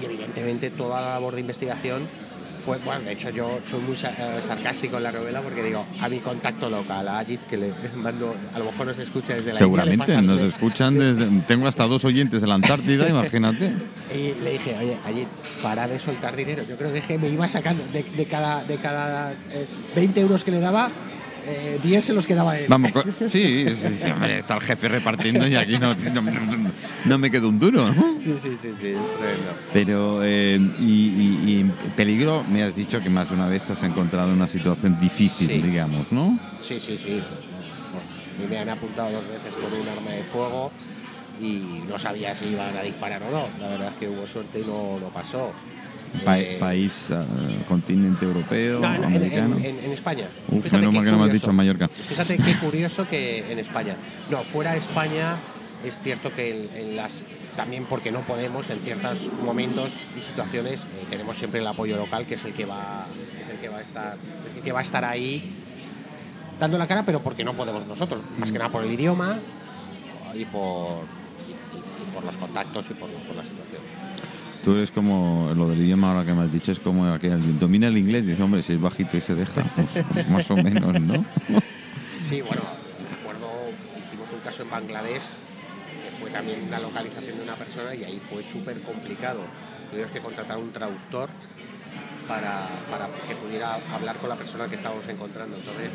[0.00, 2.02] Y evidentemente toda la labor de investigación
[2.64, 6.08] fue, bueno, de hecho yo soy muy eh, sarcástico en la novela porque digo, a
[6.08, 9.50] mi contacto local, a Ajit, que le mando, a lo mejor nos escucha desde la
[9.52, 13.72] India, seguramente pasa- nos escuchan desde tengo hasta dos oyentes en la Antártida imagínate
[14.14, 15.28] Y le dije, oye, Ajit,
[15.62, 16.64] para de soltar dinero.
[16.68, 20.50] Yo creo que me iba sacando de, de cada, de cada eh, 20 euros que
[20.50, 20.90] le daba,
[21.48, 22.66] eh, 10 se los quedaba él.
[22.68, 22.92] Vamos,
[23.28, 26.22] sí, sí, sí, hombre, está el jefe repartiendo y aquí no, no,
[27.06, 28.18] no me queda un duro, ¿no?
[28.18, 29.52] Sí, sí, sí, sí, es tremendo.
[29.72, 33.72] Pero, eh, y, y- y peligro, me has dicho que más de una vez te
[33.72, 35.62] has encontrado en una situación difícil, Sí.
[35.62, 36.38] digamos, ¿no?
[36.60, 37.20] Sí, sí, sí.
[37.20, 40.70] A mí me han apuntado dos veces con un arma de fuego
[41.40, 43.48] y no sabía si iban a disparar o no.
[43.60, 45.52] La verdad es que hubo suerte y no, no pasó.
[46.24, 49.56] Pa- Eh, país, eh, continente europeo, no, americano.
[49.58, 50.28] en- en- en España.
[50.48, 51.88] Uf, menos mal que no me has dicho en Mallorca.
[51.88, 53.96] Fíjate qué curioso que en España.
[54.30, 55.36] No, fuera de España
[55.84, 57.22] es cierto que en, en las
[57.56, 62.24] también porque no podemos en ciertos momentos y situaciones eh, tenemos siempre el apoyo local
[62.24, 63.06] que es el que va
[63.44, 64.16] es el que va a estar
[64.48, 65.52] es el que va a estar ahí
[66.60, 69.38] dando la cara pero porque no podemos nosotros más que nada por el idioma
[70.34, 71.02] y por
[71.48, 73.82] y, y- y por los contactos y por, por la situación
[74.68, 77.88] Tú eres como, lo del idioma ahora que me has dicho, es como aquel, domina
[77.88, 81.00] el inglés, dice, hombre, si es bajito y se deja, pues, pues más o menos,
[81.00, 81.24] ¿no?
[82.22, 82.60] Sí, bueno,
[83.16, 83.48] recuerdo,
[83.98, 88.20] hicimos un caso en Bangladesh, que fue también una localización de una persona y ahí
[88.28, 89.40] fue súper complicado.
[89.90, 91.30] Tuvimos que contratar un traductor
[92.28, 95.56] para, para que pudiera hablar con la persona que estábamos encontrando.
[95.56, 95.88] Entonces,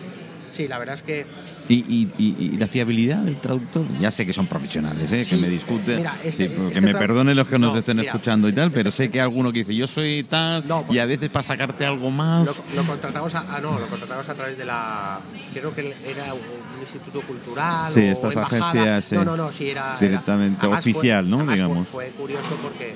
[0.54, 1.26] sí, la verdad es que
[1.70, 5.24] Y, y- y- y la fiabilidad del traductor, ya sé que son profesionales, ¿eh?
[5.24, 7.80] Sí, que me discuten, mira, este- sí, que este me perdonen los que nos No,
[7.80, 10.68] estén mira, escuchando y tal, pero este- sé que alguno que dice yo soy tal
[10.68, 12.46] No, y a veces para sacarte algo más.
[12.46, 15.20] lo, lo contratamos a, ah, no, lo contratamos a través de la
[15.54, 18.70] creo que era un instituto cultural Sí, o estas embajada.
[18.98, 21.46] agencias, no no no sí era era- Directamente fue- oficial, ¿no?
[21.46, 21.88] fue- Digamos.
[21.88, 22.96] fue, curioso porque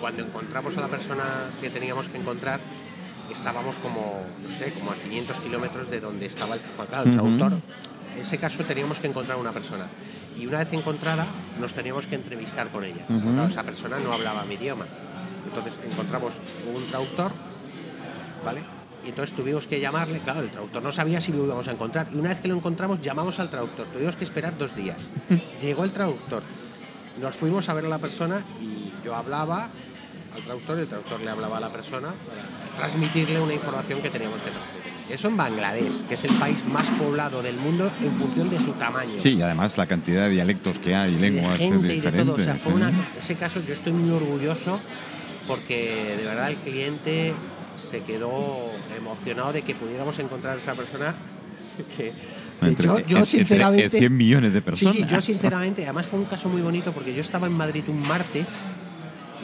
[0.00, 1.24] cuando encontramos a la persona
[1.62, 2.60] que teníamos que encontrar
[3.32, 7.52] estábamos como no sé como a 500 kilómetros de donde estaba el, claro, el traductor
[8.14, 9.86] en ese caso teníamos que encontrar una persona
[10.38, 11.26] y una vez encontrada
[11.60, 13.04] nos teníamos que entrevistar con ella.
[13.06, 14.86] Claro, esa persona no hablaba mi idioma
[15.46, 16.34] entonces encontramos
[16.74, 17.32] un traductor
[18.44, 18.62] ¿vale?
[19.04, 22.08] Y entonces tuvimos que llamarle, claro, el traductor no sabía si lo íbamos a encontrar.
[22.12, 23.86] Y una vez que lo encontramos, llamamos al traductor.
[23.86, 24.98] Tuvimos que esperar dos días.
[25.60, 26.42] Llegó el traductor.
[27.20, 29.70] Nos fuimos a ver a la persona y yo hablaba
[30.36, 34.10] al traductor y el traductor le hablaba a la persona para transmitirle una información que
[34.10, 34.92] teníamos que transmitir.
[35.10, 38.72] Eso en Bangladesh, que es el país más poblado del mundo en función de su
[38.72, 39.14] tamaño.
[39.18, 42.26] Sí, y además la cantidad de dialectos que hay, de lenguas gente y de diferentes.
[42.26, 42.36] todo.
[42.40, 42.76] O sea, fue ¿eh?
[42.76, 44.80] una- ese caso yo estoy muy orgulloso
[45.46, 47.34] porque de verdad el cliente
[47.76, 51.14] se quedó emocionado de que pudiéramos encontrar a esa persona
[51.96, 52.12] que,
[52.60, 54.94] que Entre, yo, yo entre- sinceramente entre 100 millones de sí personas.
[54.94, 58.00] sí yo sinceramente además fue un caso muy bonito porque yo estaba en Madrid un
[58.06, 58.46] martes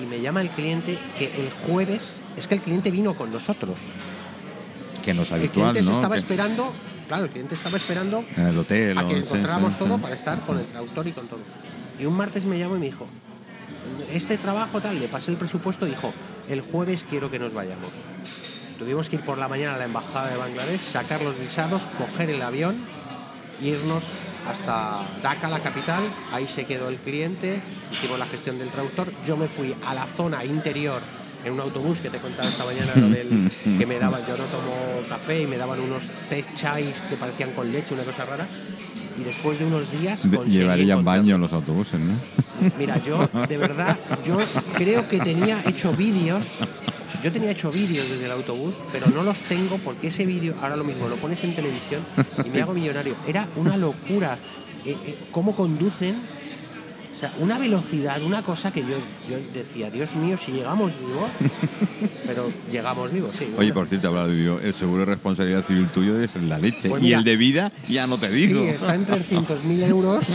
[0.02, 3.76] y me llama el cliente que el jueves es que el cliente vino con nosotros
[5.04, 5.94] que no es el habitual, cliente se ¿no?
[5.96, 6.72] estaba Que esperando
[7.08, 8.98] claro el cliente estaba esperando en el hotel.
[8.98, 10.02] a que encontráramos sí, todo sí.
[10.02, 11.40] para estar con el traductor y con todo.
[11.98, 13.06] Y un martes me llamó y me dijo,
[14.12, 16.12] este trabajo tal, le pasé el presupuesto y dijo,
[16.48, 17.88] el jueves quiero que nos vayamos.
[18.78, 22.30] Tuvimos que ir por la mañana a la embajada de Bangladesh, sacar los visados, coger
[22.30, 22.76] el avión,
[23.62, 24.04] irnos
[24.48, 27.61] hasta Dhaka, la capital, ahí se quedó el cliente,
[27.92, 31.00] hicimos la gestión del traductor, yo me fui a la zona interior
[31.44, 34.37] en un autobús que te he contado esta mañana lo del- que me daban, yo
[34.37, 34.74] no tomo
[35.08, 38.46] café y me daban unos té chais que parecían con leche, una cosa rara,
[39.18, 40.24] y después de unos días
[40.61, 42.14] Llevarían baño los autobuses, ¿no?
[42.78, 44.37] Mira, yo de verdad, yo
[44.76, 46.44] creo que tenía hecho vídeos.
[47.23, 50.77] Yo tenía hecho vídeos desde el autobús, pero no los tengo porque ese vídeo, ahora
[50.77, 52.03] lo mismo, lo pones en televisión
[52.44, 53.16] y me hago millonario.
[53.27, 54.38] Era una locura.
[54.85, 58.97] eh, eh, cómo conducen o sea, una velocidad, una cosa que yo,
[59.29, 61.29] yo decía, Dios mío, si llegamos vivos,
[62.25, 63.53] pero llegamos vivos, sí.
[63.59, 66.88] Oye, por cierto, hablado de vivo, el seguro de responsabilidad civil tuyo es la leche.
[66.88, 68.62] Pues y el de vida, ya no te digo.
[68.62, 70.27] Sí, está en 300.000 euros.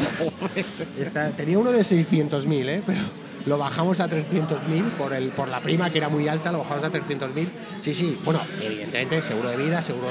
[1.00, 2.82] Está- tenía uno de 600.000, ¿eh?
[2.86, 3.00] pero
[3.46, 6.86] lo bajamos a 300.000 por, el, por la prima que era muy alta, lo bajamos
[6.86, 7.48] a 300.000.
[7.82, 10.08] Sí, sí, bueno, evidentemente seguro de vida, seguro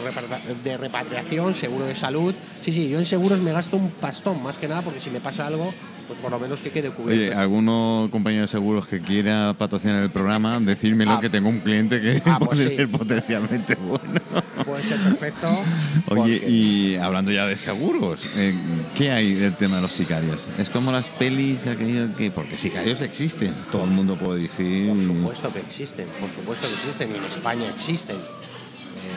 [0.62, 2.34] de repatriación, seguro de salud.
[2.62, 5.20] Sí, sí, yo en seguros me gasto un pastón, más que nada, porque si me
[5.20, 5.72] pasa algo,
[6.06, 7.22] pues por lo menos que quede cubierto.
[7.24, 10.58] Oye, ¿alguno compañero de seguros que quiera patrocinar el programa?
[10.60, 11.20] Decírmelo Ah.
[11.20, 12.76] que tengo un cliente que Ah, pues puede sí.
[12.76, 14.20] ser potencialmente bueno.
[14.64, 15.48] Puede ser perfecto.
[16.08, 18.54] Oye, porque- y hablando ya de seguros, eh,
[18.94, 20.48] ¿qué hay del tema de los sicarios?
[20.58, 22.30] ¿Es como las pelis, aquello que.?
[22.30, 24.88] Porque sicarios existen, todo el mundo puede decir.
[24.88, 28.16] Por supuesto que existen, por supuesto que existen, y en España existen.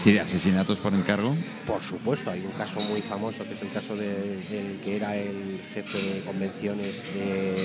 [0.05, 1.35] Sí, de asesinatos por encargo.
[1.65, 5.15] Por supuesto, hay un caso muy famoso que es el caso de- del que era
[5.15, 7.55] el jefe de convenciones de,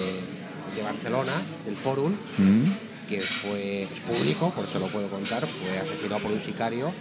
[0.74, 1.32] de Barcelona,
[1.66, 2.64] del Fórum, ¿Mm?
[3.10, 6.92] que fue es público, por eso lo puedo contar, fue asesinado por un sicario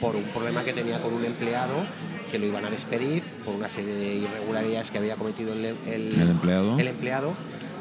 [0.00, 1.74] por un problema que tenía con un empleado
[2.30, 6.20] que lo iban a despedir por una serie de irregularidades que había cometido el, el-
[6.20, 6.78] ¿El empleado?
[6.78, 7.34] el empleado.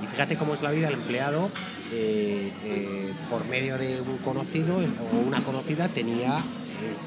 [0.04, 1.50] Y fíjate cómo es la vida, el empleado,
[1.94, 6.42] eh, eh, por medio de un conocido o una conocida, tenía,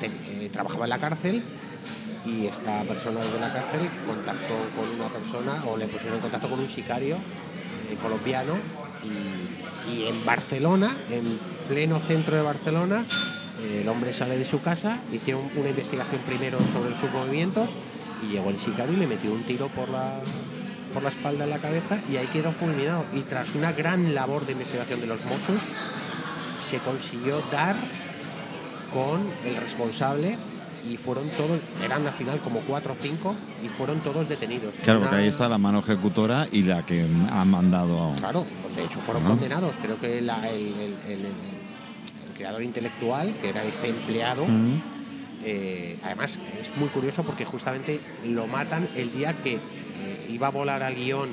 [0.02, 1.42] eh, trabajaba en la cárcel
[2.24, 6.48] y esta persona desde la cárcel contactó con una persona o le pusieron en contacto
[6.48, 8.54] con un sicario eh, colombiano
[9.02, 13.04] y, y en Barcelona, en pleno centro de Barcelona,
[13.61, 17.70] eh, el hombre sale de su casa, hicieron una investigación primero sobre sus movimientos
[18.22, 20.20] y llegó el sicario y le metió un tiro por la,
[20.94, 23.04] por la espalda en la cabeza y ahí quedó fulminado.
[23.12, 25.62] Y tras una gran labor de investigación de los Mossos,
[26.62, 27.76] se consiguió dar
[28.92, 30.37] con el responsable
[30.88, 34.74] y fueron todos, eran al final como cuatro o cinco y fueron todos detenidos.
[34.85, 38.16] Claro, porque ahí está la mano ejecutora y la que ha mandado a.
[38.16, 38.44] Claro,
[38.77, 39.72] de hecho fueron condenados.
[39.83, 44.46] Creo que la- el, el- el- el creador intelectual, que era este empleado,
[45.44, 50.51] eh, además es muy curioso porque justamente lo matan el día que eh, iba a
[50.51, 51.29] volar al guion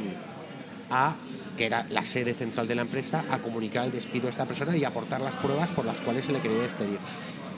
[0.90, 1.16] a
[1.58, 4.76] que era la sede central de la empresa, a comunicar el despido de esta persona
[4.76, 6.98] y aportar las pruebas por las cuales se le quería despedir.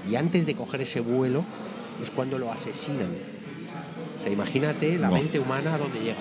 [0.10, 1.43] Y antes de coger ese vuelo
[2.02, 3.10] es cuando lo asesinan.
[4.20, 6.17] O sea, imagínate la mente humana a dónde llega.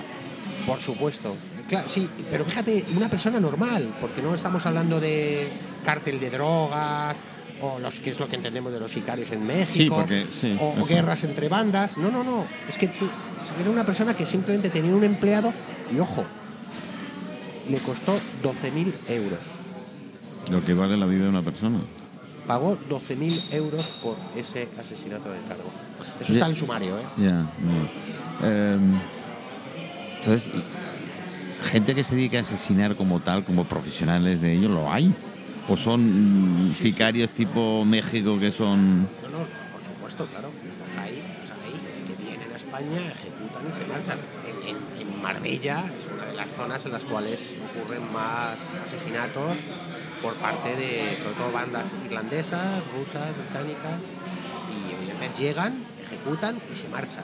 [0.67, 1.35] Por supuesto.
[1.69, 5.49] Claro, sí, pero fíjate, una persona normal, porque no estamos hablando de
[5.85, 7.19] cártel de drogas
[7.61, 10.57] o los que es lo que entendemos de los sicarios en México Sí, porque- sí,
[10.61, 11.97] o, guerras entre bandas.
[11.97, 12.45] No, no, no.
[12.69, 13.09] Es que tú
[13.61, 15.53] era una persona que simplemente tenía un empleado
[15.95, 16.25] y ojo,
[17.69, 19.39] le costó 12.000 euros.
[20.51, 21.79] Lo que vale la vida de una persona.
[22.47, 25.71] Pagó 12.000 euros por ese asesinato de cargo.
[26.21, 27.03] Eso está en el sumario, ¿eh?
[27.19, 27.45] Ya.
[28.43, 28.99] Em,
[30.19, 30.49] entonces,
[31.65, 35.13] gente que se dedica a asesinar como tal, como profesionales de ello, ¿lo hay?
[35.69, 39.03] ¿O son sicarios tipo México que son...
[39.03, 39.39] No, no,
[39.73, 40.49] por supuesto, claro.
[40.53, 44.19] Los hay, los hay que vienen a España, ejecutan y se marchan.
[44.47, 47.41] En, en- en Marbella es una de las zonas en las cuales
[47.75, 48.55] ocurren más
[48.85, 49.57] asesinatos
[50.27, 53.95] por parte de, sobre todo, bandas irlandesas, rusas, británicas,
[54.69, 57.23] y evidentemente llegan, ejecutan y se marchan.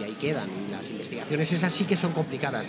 [0.00, 0.48] Y ahí quedan.
[0.48, 2.64] Y las investigaciones esas sí que son complicadas.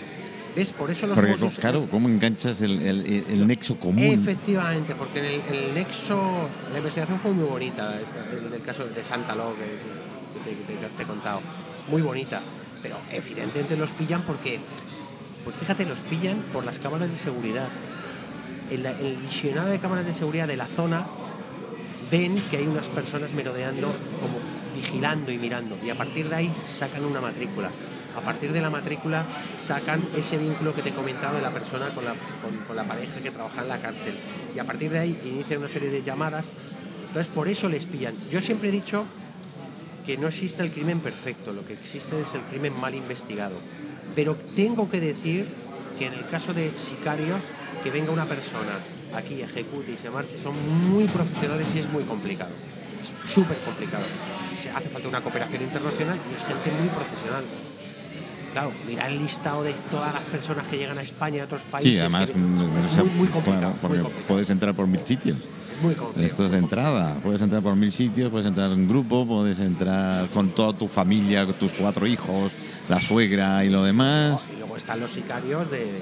[0.56, 0.72] ¿Ves?
[0.72, 4.02] Por eso los Porque, Mossos- claro, ¿cómo enganchas el, el- el nexo común?
[4.02, 7.94] Efectivamente, porque el, el nexo, la investigación fue muy bonita,
[8.46, 11.40] en el caso de Santa Lo que, te, que te he contado,
[11.88, 12.40] muy bonita,
[12.82, 14.58] pero evidentemente los pillan porque,
[15.44, 17.68] pues fíjate, los pillan por las cámaras de seguridad.
[18.70, 21.06] En el visionado de cámaras de seguridad de la zona
[22.10, 23.88] ven que hay unas personas merodeando,
[24.20, 24.38] como
[24.74, 27.70] vigilando y mirando, y a partir de ahí sacan una matrícula.
[28.16, 29.24] A partir de la matrícula
[29.62, 32.14] sacan ese vínculo que te he comentado de la persona con la,
[32.66, 34.14] con la pareja que trabaja en la cárcel.
[34.54, 36.46] Y a partir de ahí inician una serie de llamadas.
[37.08, 38.14] Entonces por eso les pillan.
[38.30, 39.04] Yo siempre he dicho
[40.06, 43.56] que no existe el crimen perfecto, lo que existe es el crimen mal investigado.
[44.14, 45.46] Pero tengo que decir
[45.98, 47.40] que en el caso de sicarios,
[47.86, 48.72] que venga una persona
[49.14, 50.54] aquí, ejecute y se marche, son
[50.90, 52.50] muy profesionales y es muy complicado.
[53.24, 54.02] Es súper complicado.
[54.74, 57.44] Hace falta una cooperación internacional y es gente muy profesional.
[58.52, 61.62] Claro, mirar el listado de todas las personas que llegan a España y a otros
[61.70, 61.92] países.
[61.92, 63.70] Sí, además, que- es o sea, muy, muy complicado.
[63.70, 64.26] muy porque complicado.
[64.26, 65.36] puedes entrar por mil sitios.
[65.82, 66.26] Muy complejo.
[66.26, 67.14] Esto es de entrada.
[67.22, 71.44] Puedes entrar por mil sitios, puedes entrar en grupo, puedes entrar con toda tu familia,
[71.44, 72.50] con tus cuatro hijos,
[72.88, 74.48] la suegra y lo demás.
[74.52, 76.00] Y luego están los sicarios de,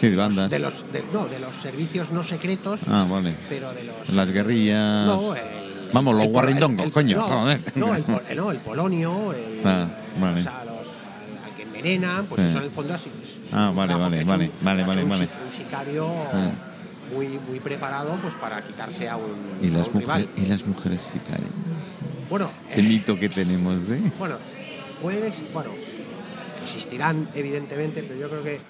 [0.00, 0.50] Sí, de bandas.
[0.50, 3.34] de los de- no, de los servicios no secretos, Ah, vale.
[3.48, 5.06] pero de los Las guerrillas.
[5.06, 5.42] no, el-
[5.92, 7.60] Vamos, los el guarrindongos, el- el- coño, no, joder.
[7.74, 9.88] No, el, pol- no, el polonio, el, Ah,
[10.20, 10.40] vale.
[10.40, 12.48] o sea, los, al, al que envenena, pues Sí.
[12.48, 13.10] eso en el fondo así.
[13.52, 15.24] Ah, vale, vale, vale, un- vale, vale, hecho un vale.
[15.26, 16.50] si- Un sicario Ah.
[17.12, 20.20] muy, muy preparado pues para quitarse a un, ¿Y a las, un rival.
[20.28, 21.50] mujeres, ¿Y las mujeres sicarias?
[22.30, 24.00] Bueno, Ese mito que tenemos de.
[24.18, 24.36] Bueno,
[25.02, 25.70] pueden bueno,
[26.62, 28.60] existirán evidentemente, pero yo creo que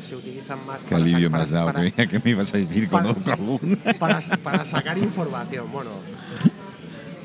[0.00, 2.88] se utilizan más Qué alivio sa- me has dado, para, que me ibas a decir
[2.88, 3.76] para- alguna.
[3.98, 5.70] para, para sacar información.
[5.72, 5.90] Bueno,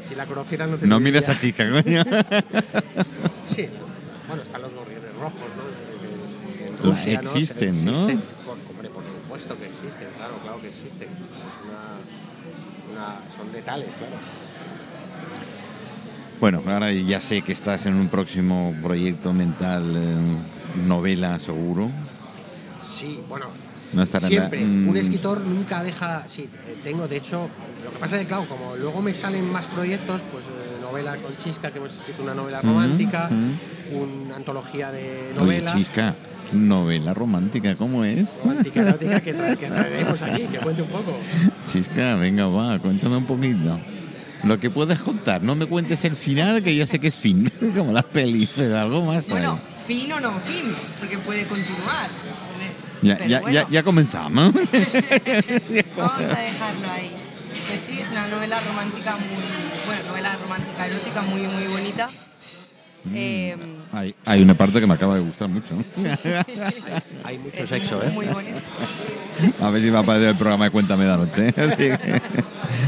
[0.07, 2.03] si la conocieran no te No mires a chica, coño.
[3.47, 3.67] Sí,
[4.27, 6.65] bueno, están los gorriones rojos, ¿no?
[6.65, 7.29] En Rusia, ¿no?
[7.31, 7.91] existen, ¿no?
[7.91, 8.21] Existen.
[8.45, 11.07] Por, hombre, por supuesto que existen, claro, claro que existen.
[11.09, 14.15] Es una, una- son letales, claro.
[16.39, 21.89] Bueno, ahora ya sé que estás en un próximo proyecto mental, eh, novela seguro.
[22.95, 23.47] Sí, bueno,
[23.93, 24.65] No estará en la- siempre.
[24.65, 24.87] mm.
[24.87, 26.25] Un escritor nunca deja.
[26.29, 26.49] Sí,
[26.83, 27.49] tengo, de hecho,
[27.83, 31.17] lo que pasa es que, claro, como luego me salen más proyectos, pues eh, novela
[31.17, 33.29] con Chisca, que hemos escrito una novela romántica,
[33.91, 35.73] una antología de Oye, novela.
[35.73, 36.15] Chisca,
[36.53, 38.39] novela romántica, ¿cómo es?
[38.43, 41.17] Romántica, erótica, que, tra- que traeremos aquí, que cuente un poco.
[41.71, 43.79] Chisca, venga, va, cuéntame un poquito.
[44.43, 47.51] Lo que puedes contar, no me cuentes el final, que ya sé que es fin,
[47.75, 49.27] como las pelis, pero algo más.
[49.27, 52.09] Bueno, fin o no fin, porque puede continuar.
[53.05, 54.53] Ya, ya, bueno, ya, ya comenzamos.
[55.97, 57.11] Vamos a dejarlo ahí.
[57.67, 59.85] Pues sí, es una novela romántica muy.
[59.85, 62.09] Bueno, novela romántica erótica muy, muy bonita.
[63.13, 63.55] Eh,
[63.93, 65.75] hay, hay una parte que me acaba de gustar mucho.
[67.23, 68.11] Hay mucho es sexo, muy, ¿eh?
[68.11, 68.59] Muy bonita.
[69.61, 71.47] A ver si va a aparecer el programa de Cuéntame de anoche.
[71.55, 72.21] Así que-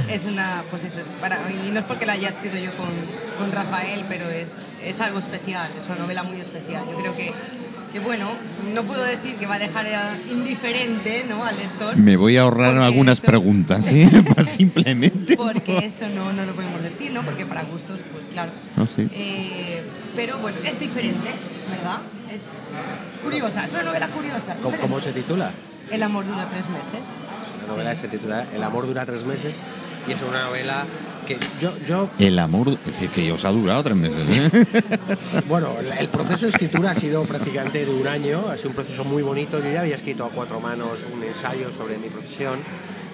[0.09, 2.89] Es una, pues eso, es para, y no es porque la haya escrito yo con,
[3.37, 4.53] con Rafael, pero es,
[4.83, 6.85] es algo especial, es una novela muy especial.
[6.91, 7.31] Yo creo que,
[7.91, 8.27] que bueno,
[8.73, 9.93] no puedo decir que va a dejar eh,
[10.31, 11.43] indiferente ¿no?
[11.43, 11.95] al lector.
[11.97, 14.07] Me voy a ahorrar algunas eso- preguntas, ¿sí?
[14.35, 15.37] Pues simplemente.
[15.37, 17.21] Porque eso no, no lo podemos decir, ¿no?
[17.23, 18.51] Porque para gustos, pues claro.
[18.75, 19.07] No, sí.
[19.13, 19.81] Eh,
[20.15, 21.31] pero bueno, es diferente,
[21.69, 21.99] ¿verdad?
[22.33, 22.41] Es
[23.23, 24.55] curiosa, es una novela curiosa.
[24.61, 25.51] ¿Cómo, cómo se titula?
[25.89, 27.05] El amor dura tres meses.
[27.61, 29.55] La novela se titula El amor dura tres meses
[30.07, 30.85] y es una novela
[31.27, 34.29] que yo, yo El amor, es decir, que os ha durado tres meses.
[34.31, 34.65] ¿eh?
[35.47, 38.75] Bueno, el- el proceso de escritura ha sido prácticamente de un año, ha sido un
[38.75, 39.59] proceso muy bonito.
[39.59, 42.57] Yo ya había escrito a cuatro manos un ensayo sobre mi profesión,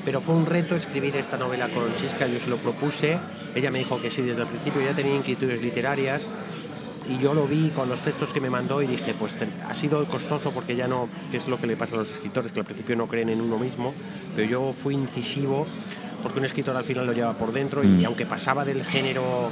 [0.05, 3.17] pero fue un reto escribir esta novela con Chisca, yo se lo propuse,
[3.55, 6.21] ella me dijo que sí desde el principio, ya tenía inquietudes literarias
[7.09, 9.75] y yo lo vi con los textos que me mandó y dije, pues te- ha
[9.75, 12.59] sido costoso porque ya no, que es lo que le pasa a los escritores, que
[12.59, 13.93] al principio no creen en uno mismo,
[14.35, 15.65] pero yo fui incisivo
[16.23, 19.51] porque un escritor al final lo lleva por dentro y aunque pasaba del género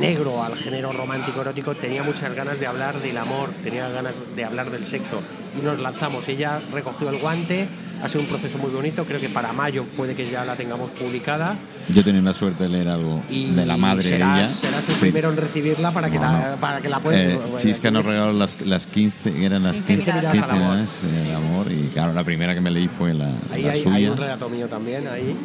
[0.00, 4.44] negro al género romántico erótico tenía muchas ganas de hablar del amor, tenía ganas de
[4.44, 5.20] hablar del sexo
[5.58, 6.28] y nos lanzamos.
[6.28, 7.68] Ella recogió el guante,
[8.02, 10.90] ha sido un proceso muy bonito, creo que para mayo puede que ya la tengamos
[10.92, 11.56] publicada
[11.88, 14.48] Yo tenía la suerte de leer algo y de la madre serás, ella.
[14.48, 15.00] serás el Sí.
[15.00, 16.56] primero en recibirla para que, No, la, no.
[16.58, 17.20] para que la puedas...
[17.20, 20.70] Eh, Chisca nos regaló las, las 15, eran las 15 15, miradas 15 al amor.
[20.76, 21.72] miradas, eh, del amor.
[21.72, 23.96] Y claro, la primera que me leí fue la, Ahí la hay, suya.
[23.96, 25.36] hay un relato mío también ahí.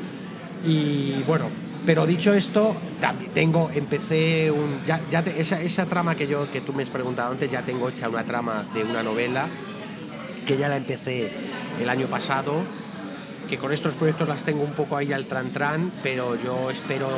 [0.63, 1.49] Y bueno,
[1.85, 6.83] pero dicho esto, también tengo, empecé un, ya, esa trama que yo que tú me
[6.83, 9.47] has preguntado antes, ya tengo hecha una trama de una novela
[10.45, 11.31] que ya la empecé
[11.81, 12.63] el año pasado,
[13.49, 17.09] que con estos proyectos las tengo un poco ahí al tran tran, pero yo espero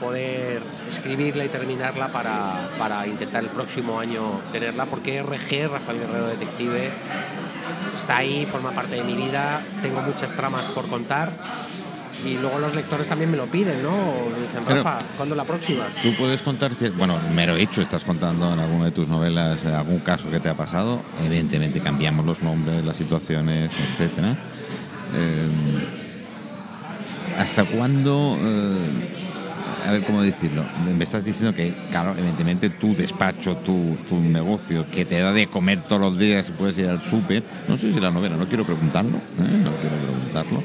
[0.00, 6.28] poder escribirla y terminarla para, para intentar el próximo año tenerla, porque RG, Rafael Guerrero
[6.28, 6.90] Detective,
[7.94, 11.32] está ahí, forma parte de mi vida, tengo muchas tramas por contar.
[12.24, 13.90] Y luego los lectores también me lo piden, ¿no?
[13.90, 15.84] Me dicen, Pero- Rafa, ¿cuándo la próxima?
[16.02, 19.98] Tú puedes contar, bueno, mero hecho, estás contando en alguna de tus novelas eh, algún
[19.98, 21.02] caso que te ha pasado.
[21.24, 24.36] Evidentemente cambiamos los nombres, las situaciones, etcétera.
[25.14, 25.48] Eh,
[27.38, 28.36] ¿Hasta cuándo?
[28.40, 29.10] eh,
[29.86, 30.64] a ver cómo decirlo.
[30.96, 35.48] Me estás diciendo que, claro, evidentemente tu despacho, tu, tu negocio, que te da de
[35.48, 37.42] comer todos los días, puedes ir al súper.
[37.68, 39.58] No sé si la novela, no quiero preguntarlo, ¿eh?
[39.62, 40.62] no quiero preguntarlo.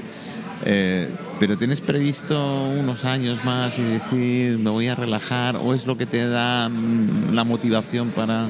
[0.63, 1.09] Eh,
[1.39, 5.97] pero tienes previsto unos años más y decir, me voy a relajar, o es lo
[5.97, 8.49] que te da mm, la motivación para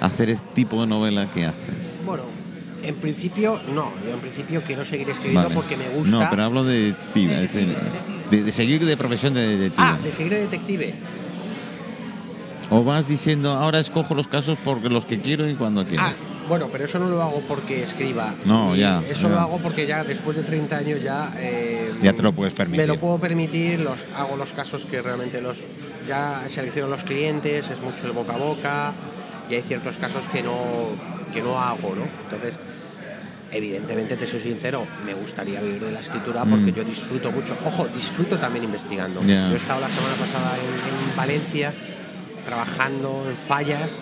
[0.00, 2.00] hacer este tipo de novela que haces.
[2.04, 2.24] Bueno,
[2.82, 3.92] en principio no.
[4.04, 5.54] Yo en principio quiero seguir escribiendo Vale.
[5.54, 6.10] porque me gusta.
[6.10, 7.76] No, pero hablo de ti, es decir,
[8.30, 9.86] de, de seguir de profesión de detective.
[9.86, 10.94] Ah, de seguir de detective.
[12.70, 16.02] O vas diciendo, ahora escojo los casos porque los que quiero y cuando quiero.
[16.02, 16.14] Ah,
[16.48, 18.34] Bueno, pero eso no lo hago porque escriba.
[18.44, 19.28] No, Y ya, Eso ya.
[19.34, 21.32] lo hago porque ya después de 30 años ya.
[21.38, 22.80] eh, Ya te lo puedes permitir.
[22.82, 25.58] Me lo puedo permitir, los, hago los casos que realmente los.
[26.06, 28.92] Ya selecciono los clientes, es mucho el boca a boca,
[29.48, 30.54] y hay ciertos casos que no,
[31.32, 32.02] que no hago, ¿no?
[32.24, 32.52] Entonces,
[33.50, 37.56] evidentemente, te soy sincero, me gustaría vivir de la escritura porque yo disfruto mucho.
[37.64, 39.22] Ojo, disfruto también investigando.
[39.22, 39.26] Mm.
[39.26, 39.48] Ya.
[39.48, 41.72] Yo he estado la semana pasada en, en Valencia
[42.44, 44.00] trabajando en fallas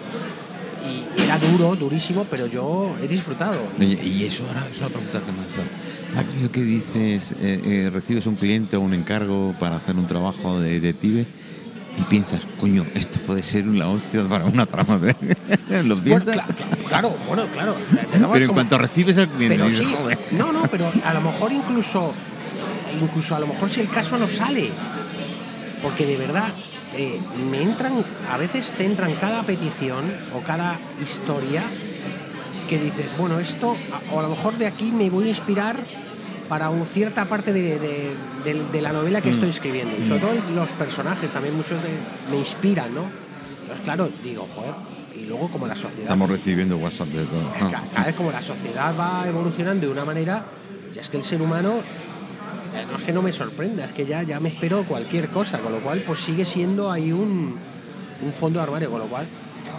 [0.86, 3.58] y era duro, durísimo, pero yo he disfrutado.
[3.78, 6.26] Oye, y eso ahora es una pregunta que me has.
[6.26, 10.60] Aquello que dices, eh, eh, recibes un cliente o un encargo para hacer un trabajo
[10.60, 11.26] de detective
[11.98, 14.98] y piensas, coño, esto puede ser una hostia para una trama.
[14.98, 15.14] De...
[15.84, 16.36] ¿Lo piensas?
[16.36, 17.76] cla- cla- claro, bueno, claro.
[18.10, 20.18] Pero en cuanto recibes al cliente, Pero dices, sí, joder.
[20.32, 22.12] no, no, pero a lo mejor incluso,
[23.00, 24.70] incluso a lo mejor si el caso no sale,
[25.82, 26.48] porque de verdad
[26.94, 27.20] eh,
[27.50, 27.92] me entran,
[28.30, 31.62] a veces te entran cada petición o cada historia
[32.68, 33.76] que dices, bueno, esto,
[34.12, 35.76] o a lo mejor de aquí me voy a inspirar
[36.48, 38.14] para un- cierta parte de, de-
[38.44, 39.32] de- de la novela que Mm.
[39.32, 39.94] estoy escribiendo.
[39.98, 41.90] Y sobre todo los personajes también, muchos de,
[42.30, 43.04] me inspiran, ¿no?
[43.66, 44.72] Pues claro, digo, joder,
[45.16, 47.70] y luego como la sociedad Estamos recibiendo WhatsApp de todo.
[47.70, 50.44] Ca- cada vez como la sociedad va evolucionando de una manera,
[50.94, 51.74] ya es que el ser humano,
[52.90, 55.72] no es que no me sorprenda, es que ya, ya me espero cualquier cosa, con
[55.72, 57.56] lo cual pues sigue siendo ahí un,
[58.24, 59.26] un fondo de armario, con lo cual,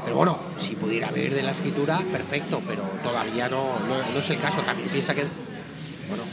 [0.03, 4.29] pero bueno, si pudiera vivir de la escritura, perfecto, pero todavía no, no, no es
[4.29, 5.23] el caso, también piensa que,
[6.07, 6.23] bueno,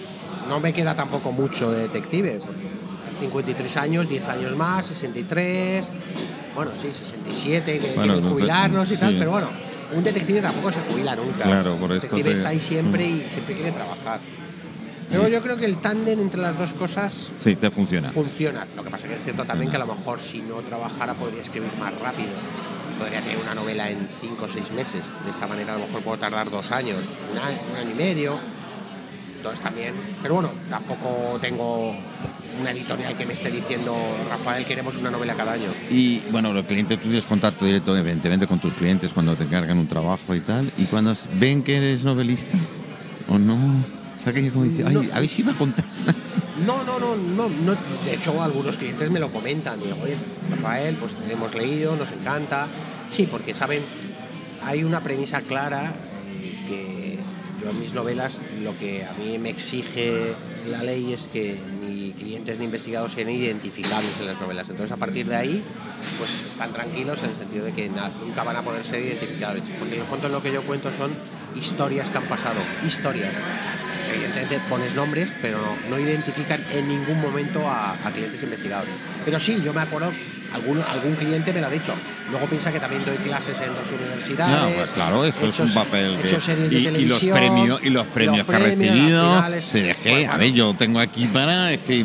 [0.49, 2.69] no me queda tampoco mucho de detective, porque
[3.21, 5.85] 53 años, 10 años más, 63,
[6.55, 9.17] bueno, sí, 67, que Bueno, no jubilarnos y tal, sí.
[9.19, 9.49] pero bueno,
[9.95, 11.45] un detective tampoco se jubila nunca.
[11.45, 14.21] Claro, por el esto detective te- está ahí siempre y siempre quiere trabajar.
[15.11, 18.11] Pero yo creo que el tándem entre las dos cosas Sí, te funciona.
[18.13, 18.67] funciona.
[18.77, 21.43] Lo que pasa que es cierto también que a lo mejor si no trabajara podría
[21.43, 22.31] escribir más rápido.
[22.99, 25.03] Podría tener una novela en cinco o seis meses.
[25.25, 26.99] De esta manera a lo mejor puedo tardar dos años,
[27.33, 28.39] un año, un año y medio.
[29.39, 29.95] Entonces también.
[30.23, 31.95] Pero bueno, tampoco tengo
[32.61, 33.97] una editorial que me esté diciendo,
[34.29, 35.71] Rafael, queremos una novela cada año.
[35.91, 39.79] Y bueno, los clientes, tú tienes contacto directo, evidentemente, con tus clientes cuando te encargan
[39.79, 40.71] un trabajo y tal.
[40.77, 42.59] Y cuando ven que eres novelista,
[43.29, 43.57] o no,
[44.21, 45.01] o sea, que como dice, ay, No.
[45.15, 45.85] a ver si va a contar.
[46.67, 47.75] No, no, no, no, no.
[48.05, 49.81] De hecho, algunos clientes me lo comentan.
[49.83, 50.19] Digo, oye,
[50.51, 52.67] Rafael, pues hemos leído, nos encanta.
[53.11, 53.81] Sí, porque saben,
[54.63, 55.95] hay una premisa clara
[56.43, 57.19] eh, que
[57.65, 60.35] yo en mis novelas lo que a mí me exige
[60.71, 64.69] la ley es que ni clientes ni investigados sean identificables en las novelas.
[64.69, 65.65] Entonces, a partir de ahí,
[66.19, 69.65] pues están tranquilos en el sentido de que nunca van a poder ser identificables.
[69.79, 71.11] Porque en el fondo lo que yo cuento son
[71.59, 73.33] historias que han pasado, historias.
[74.13, 78.89] Evidentemente pones nombres, pero no, no identifican en ningún momento a, a clientes investigados.
[79.25, 80.11] Pero sí, yo me acuerdo,
[80.55, 81.93] algún, algún cliente me lo ha dicho.
[82.31, 84.71] Luego piensa que también doy clases en dos universidades.
[84.71, 86.77] No, pues claro, eso es un papel que...
[86.77, 90.53] y, y los premios, y los premios que ha recibido, te dejé, Bueno, a ver,
[90.53, 91.73] yo tengo aquí para...
[91.73, 92.05] Es que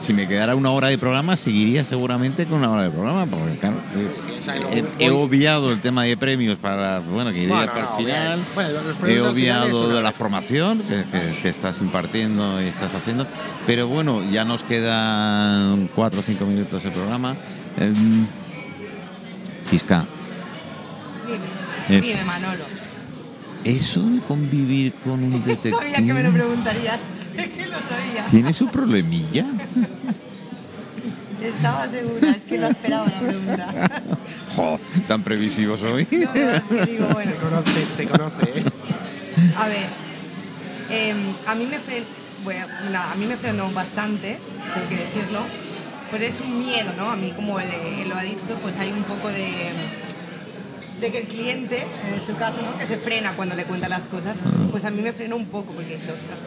[0.00, 3.56] si me quedara una hora de programa, seguiría seguramente con una hora de programa, porque
[3.56, 3.76] claro...
[4.98, 8.40] He, obviado el tema de premios para, bueno, que iría Bueno, para no, el final.
[8.54, 8.70] Bueno,
[9.06, 13.26] he obviado de la formación que, que- que estás impartiendo y estás haciendo.
[13.66, 17.36] Pero bueno, ya nos quedan cuatro o cinco minutos de programa.
[17.78, 18.26] Em,
[19.70, 20.06] Chisca,
[21.88, 22.06] Dime, Eso.
[22.08, 22.64] dime Manolo.
[23.64, 26.98] eso de convivir con un detective Sabía que me lo preguntarías.
[27.36, 28.24] Es que lo sabía.
[28.30, 29.46] tiene su problemilla.
[31.44, 34.02] Estaba segura, es que lo esperaba la pregunta.
[34.56, 34.78] Jo,
[35.08, 36.06] tan previsivo soy.
[36.10, 37.32] No, no, es que digo, bueno.
[37.32, 38.64] Te conoce, te conoce, ¿eh?
[39.56, 39.86] A ver,
[40.90, 42.04] em, a mí me fren,
[42.44, 44.38] bueno, na- a mí me frenó bastante,
[44.74, 45.40] tengo que decirlo,
[46.10, 47.10] pero es un miedo, ¿no?
[47.10, 47.68] A mí, como él,
[48.02, 49.70] él lo ha dicho, pues hay un poco de,
[51.00, 52.76] de que el cliente, en su caso, ¿no?
[52.78, 54.36] Que se frena cuando le cuenta las cosas,
[54.70, 56.40] pues a mí me frenó un poco, porque dije, ostras,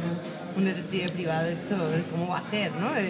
[0.55, 1.75] un detective privado, esto,
[2.11, 2.95] ¿cómo va a ser, no?
[2.95, 3.09] Es-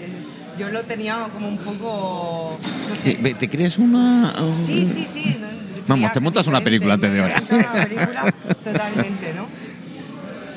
[0.58, 2.58] Yo lo tenía como un poco,
[2.90, 4.34] no sé, ¿Te, te crees una.?
[4.66, 5.38] Sí, sí, sí.
[5.88, 7.42] Vamos, te montas una película antes de ahora.
[7.52, 8.34] una película
[8.64, 9.48] totalmente, ¿no?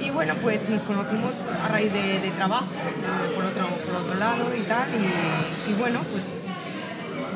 [0.04, 1.32] Y bueno, pues nos conocimos
[1.64, 4.88] a raíz de, de trabajo, de- por, otro, por otro lado y tal.
[4.94, 6.22] Y, y bueno, pues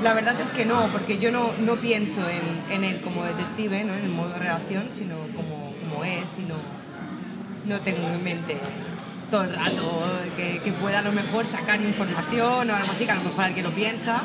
[0.02, 3.82] la verdad es que no, porque yo no, no pienso en, en él como detective,
[3.84, 3.94] ¿no?
[3.94, 6.54] en el modo de relación, sino como, como es, sino
[7.66, 8.56] no tengo en mente
[9.33, 10.03] todo el rato
[10.37, 13.45] que, que pueda a lo mejor sacar información o algo así, que a lo mejor
[13.47, 14.20] alguien lo piensa.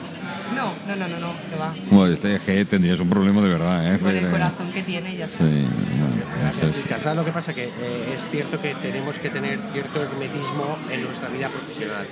[0.54, 1.74] No, no, no, no, no, que va.
[1.90, 4.00] Bueno, este G tendrías un problema de verdad, ¿eh?
[4.00, 6.84] Con el corazón que tiene, ya Sí, está.
[6.92, 7.54] no, ¿sabes lo que pasa?
[7.54, 12.06] Que eh, es cierto que tenemos que tener cierto hermetismo en nuestra vida profesional.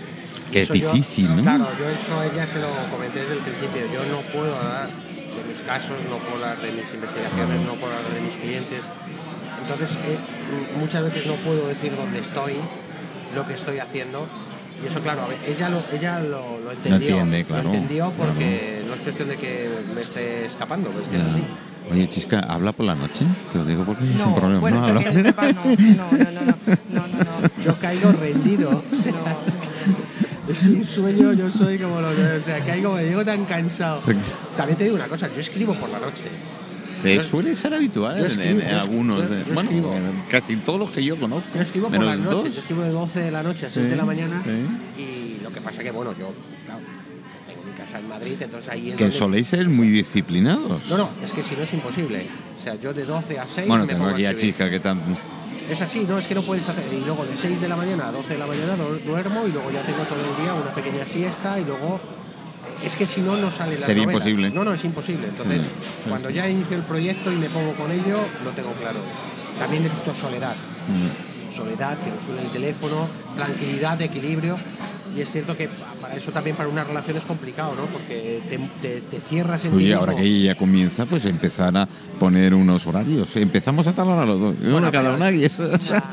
[0.54, 1.41] Que es eso yo- difícil, ¿no?
[1.43, 3.91] Claro, yo eso a ella se lo comenté desde el principio.
[3.91, 7.91] Yo no puedo hablar de mis casos, no puedo hablar de mis investigaciones, no puedo
[7.93, 8.82] hablar de mis clientes.
[9.62, 10.18] Entonces, eh,
[10.80, 12.54] muchas veces no puedo decir dónde estoy,
[13.34, 14.28] lo que estoy haciendo.
[14.84, 16.91] Y eso, claro, ella lo, ella lo, lo entendió.
[16.91, 17.63] Lo entiende, claro.
[17.63, 18.88] Lo entendió porque claro.
[18.88, 21.26] no es cuestión de que me esté escapando, pues es que ya.
[21.26, 21.43] es así.
[21.91, 23.26] Oye, Chisca, ¿habla por la noche?
[23.51, 24.59] Te lo digo porque no, es un problema.
[24.59, 25.01] Bueno, no, habla.
[25.01, 26.41] Sepa, no, no, no,
[26.89, 28.84] no, no, no, Yo caigo rendido.
[28.91, 32.23] O sea, no, es un sueño, yo soy como lo que...
[32.23, 34.01] O sea, caigo, me llego tan cansado.
[34.57, 36.26] También te digo una cosa, yo escribo por la noche.
[37.06, 39.18] Eh, suele ser habitual en- algunos.
[39.28, 39.93] yo- eh, yo bueno, escribo.
[40.30, 41.49] casi todos los que yo conozco.
[41.56, 42.36] Yo escribo por las dos.
[42.36, 44.43] noches, yo escribo de 12 de la noche a 6 Sí, de la mañana.
[44.43, 45.01] sí.
[45.01, 46.34] Y lo que pasa que, bueno, yo
[46.66, 46.82] claro,
[47.47, 50.82] tengo mi casa en Madrid, entonces ahí es Que donde- soléis ser muy disciplinados.
[50.89, 52.28] No, no, es que si no es imposible.
[52.60, 54.36] O sea, yo de 12 a 6 bueno, me tengo aquí a.
[54.36, 54.99] Chisca que tan.
[55.70, 56.84] Es así, no, es que no puedes hacer.
[56.93, 59.51] Y luego de 6 de la mañana a 12 de la mañana du- duermo y
[59.51, 61.99] luego ya tengo todo el día una pequeña siesta y luego.
[62.86, 64.50] Es que si no, no sale la Sería imposible.
[64.52, 65.28] No, no, es imposible.
[65.28, 66.10] Entonces, Sí.
[66.10, 69.00] cuando ya inicio el proyecto y me pongo con ello, lo tengo claro.
[69.58, 70.56] También necesito soledad.
[70.88, 71.54] Mm.
[71.56, 74.58] Soledad, que no suene el teléfono, tranquilidad, equilibrio.
[75.16, 75.70] Y es cierto que
[76.02, 77.86] para eso también para una relación es complicado, ¿no?
[77.86, 79.98] Porque te, te- te cierras en mismo.
[79.98, 81.88] ahora que ella comienza, pues empezar a
[82.20, 83.34] poner unos horarios.
[83.38, 84.56] Empezamos a tal hora los dos.
[84.62, 85.66] Uno cada una y eso.
[85.78, 86.04] Chisca,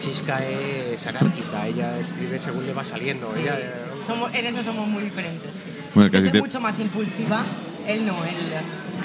[0.00, 3.28] Chisca es anárquica, ella escribe según le va saliendo.
[3.34, 3.72] Sí, Ella, eh,
[4.06, 5.50] somos, en eso somos muy diferentes.
[5.94, 7.42] Bueno, Yo casi soy te, mucho más impulsiva,
[7.86, 8.36] él no, él...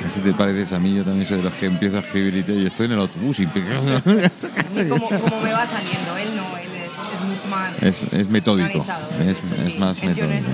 [0.01, 0.95] casi te pareces a mí.
[0.95, 2.99] Yo también soy de los que empiezo a escribir y, te- y estoy en el
[2.99, 7.47] autobús y A mí como, como me va saliendo, él no, él es, es mucho
[7.49, 8.85] más es, es metódico.
[9.21, 10.31] Es, es más metódico.
[10.31, 10.45] en.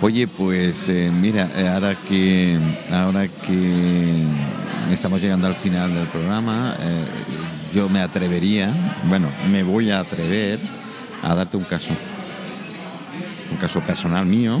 [0.00, 2.56] Oye, pues eh, mira, eh, ahora que
[2.92, 4.24] ahora que
[4.92, 7.04] estamos llegando al final del programa, eh,
[7.74, 8.72] yo me atrevería,
[9.08, 10.60] bueno, me voy a atrever
[11.20, 11.90] a darte un caso,
[13.50, 14.60] un caso personal mío.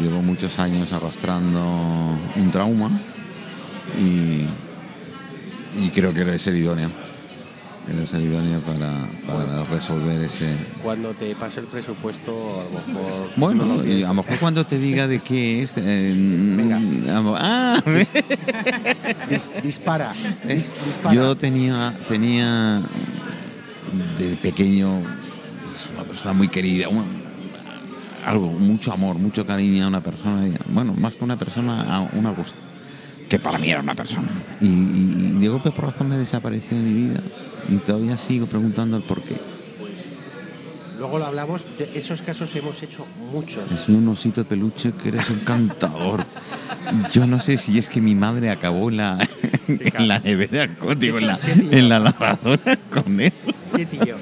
[0.00, 1.60] Llevo muchos años arrastrando
[2.36, 2.90] un trauma
[4.00, 4.46] y,
[5.78, 6.90] y creo que eres el idóneo.
[7.92, 8.94] Eres el idóneo para,
[9.26, 13.26] para resolver ese, cuando te pase el presupuesto, a lo mejor.
[13.26, 15.74] no bueno, lo y a lo mejor cuando te diga de qué es.
[15.76, 16.80] eh, Venga.
[17.40, 17.82] Ah,
[19.28, 20.12] Dis- dispara,
[20.46, 21.12] dis- dispara.
[21.14, 22.82] yo tenía, tenía
[24.16, 24.98] de pequeño
[25.94, 26.86] una persona muy querida,
[28.24, 30.46] algo, mucho amor, mucho cariño a una persona.
[30.46, 32.52] y, Bueno, más que una persona, a una cosa.
[33.28, 34.28] Que para mí era una persona.
[34.60, 37.20] Y, y- y de golpe por razón me desapareció de mi vida.
[37.68, 39.36] Y todavía sigo preguntando el por qué.
[40.98, 43.70] Luego lo hablamos, de esos casos hemos hecho muchos.
[43.72, 46.24] Es un osito de peluche que eres un cantador.
[47.12, 49.18] Yo no sé si es que mi madre acabó la,
[49.68, 53.32] en la nevera, digo, en la, en la lavadora con él.
[53.74, 54.16] ¿Qué tío?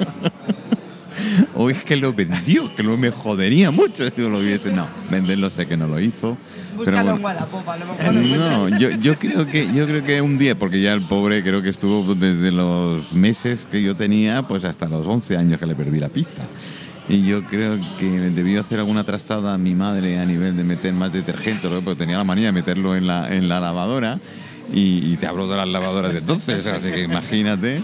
[1.55, 4.73] O es que lo vendió, que no me jodería mucho si no lo hubiese.
[4.73, 6.37] No, venderlo sé que no lo hizo.
[6.77, 7.25] Búscalo en.
[7.25, 8.69] Wallapop, a lo mejor lo.
[8.69, 11.63] No, yo, yo creo que yo creo que un día, porque ya el pobre creo
[11.63, 15.75] que estuvo desde los meses que yo tenía, pues hasta los 11 años que le
[15.75, 16.43] perdí la pista.
[17.09, 20.93] Y yo creo que debió hacer alguna trastada a mi madre a nivel de meter
[20.93, 24.21] más detergente, porque tenía la manía de meterlo en la, en la lavadora.
[24.73, 27.83] Y, y te hablo de las lavadoras de entonces, así que imagínate.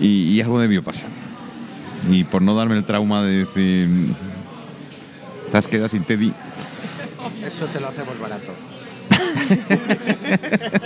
[0.00, 1.25] Y, y algo debió pasar.
[2.10, 4.14] Y por no darme el trauma de decir,
[5.50, 6.32] te has quedado sin Teddy,
[7.44, 8.52] Eso te lo hacemos barato.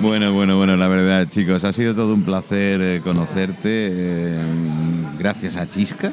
[0.00, 3.58] Bueno, bueno, bueno, la verdad, chicos, ha sido todo un placer eh, conocerte.
[3.90, 4.38] eh,
[5.18, 6.12] gracias a Chisca.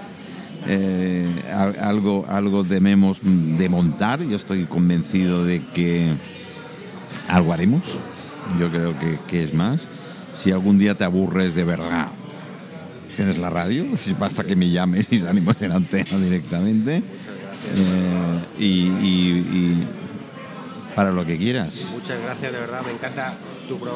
[0.67, 4.23] Eh, al- algo, algo debemos de montar.
[4.23, 6.13] Yo estoy convencido de que
[7.27, 7.83] algo haremos.
[8.59, 9.81] Yo creo que, que es más.
[10.35, 12.07] Si algún día te aburres de verdad,
[13.15, 13.85] tienes la radio.
[13.97, 16.97] Si basta que me llames y salimos en antena directamente.
[16.97, 19.87] Eh, y, y- y
[20.95, 21.73] para lo que quieras.
[21.91, 23.33] Muchas gracias, de verdad, me encanta
[23.67, 23.93] tu programa.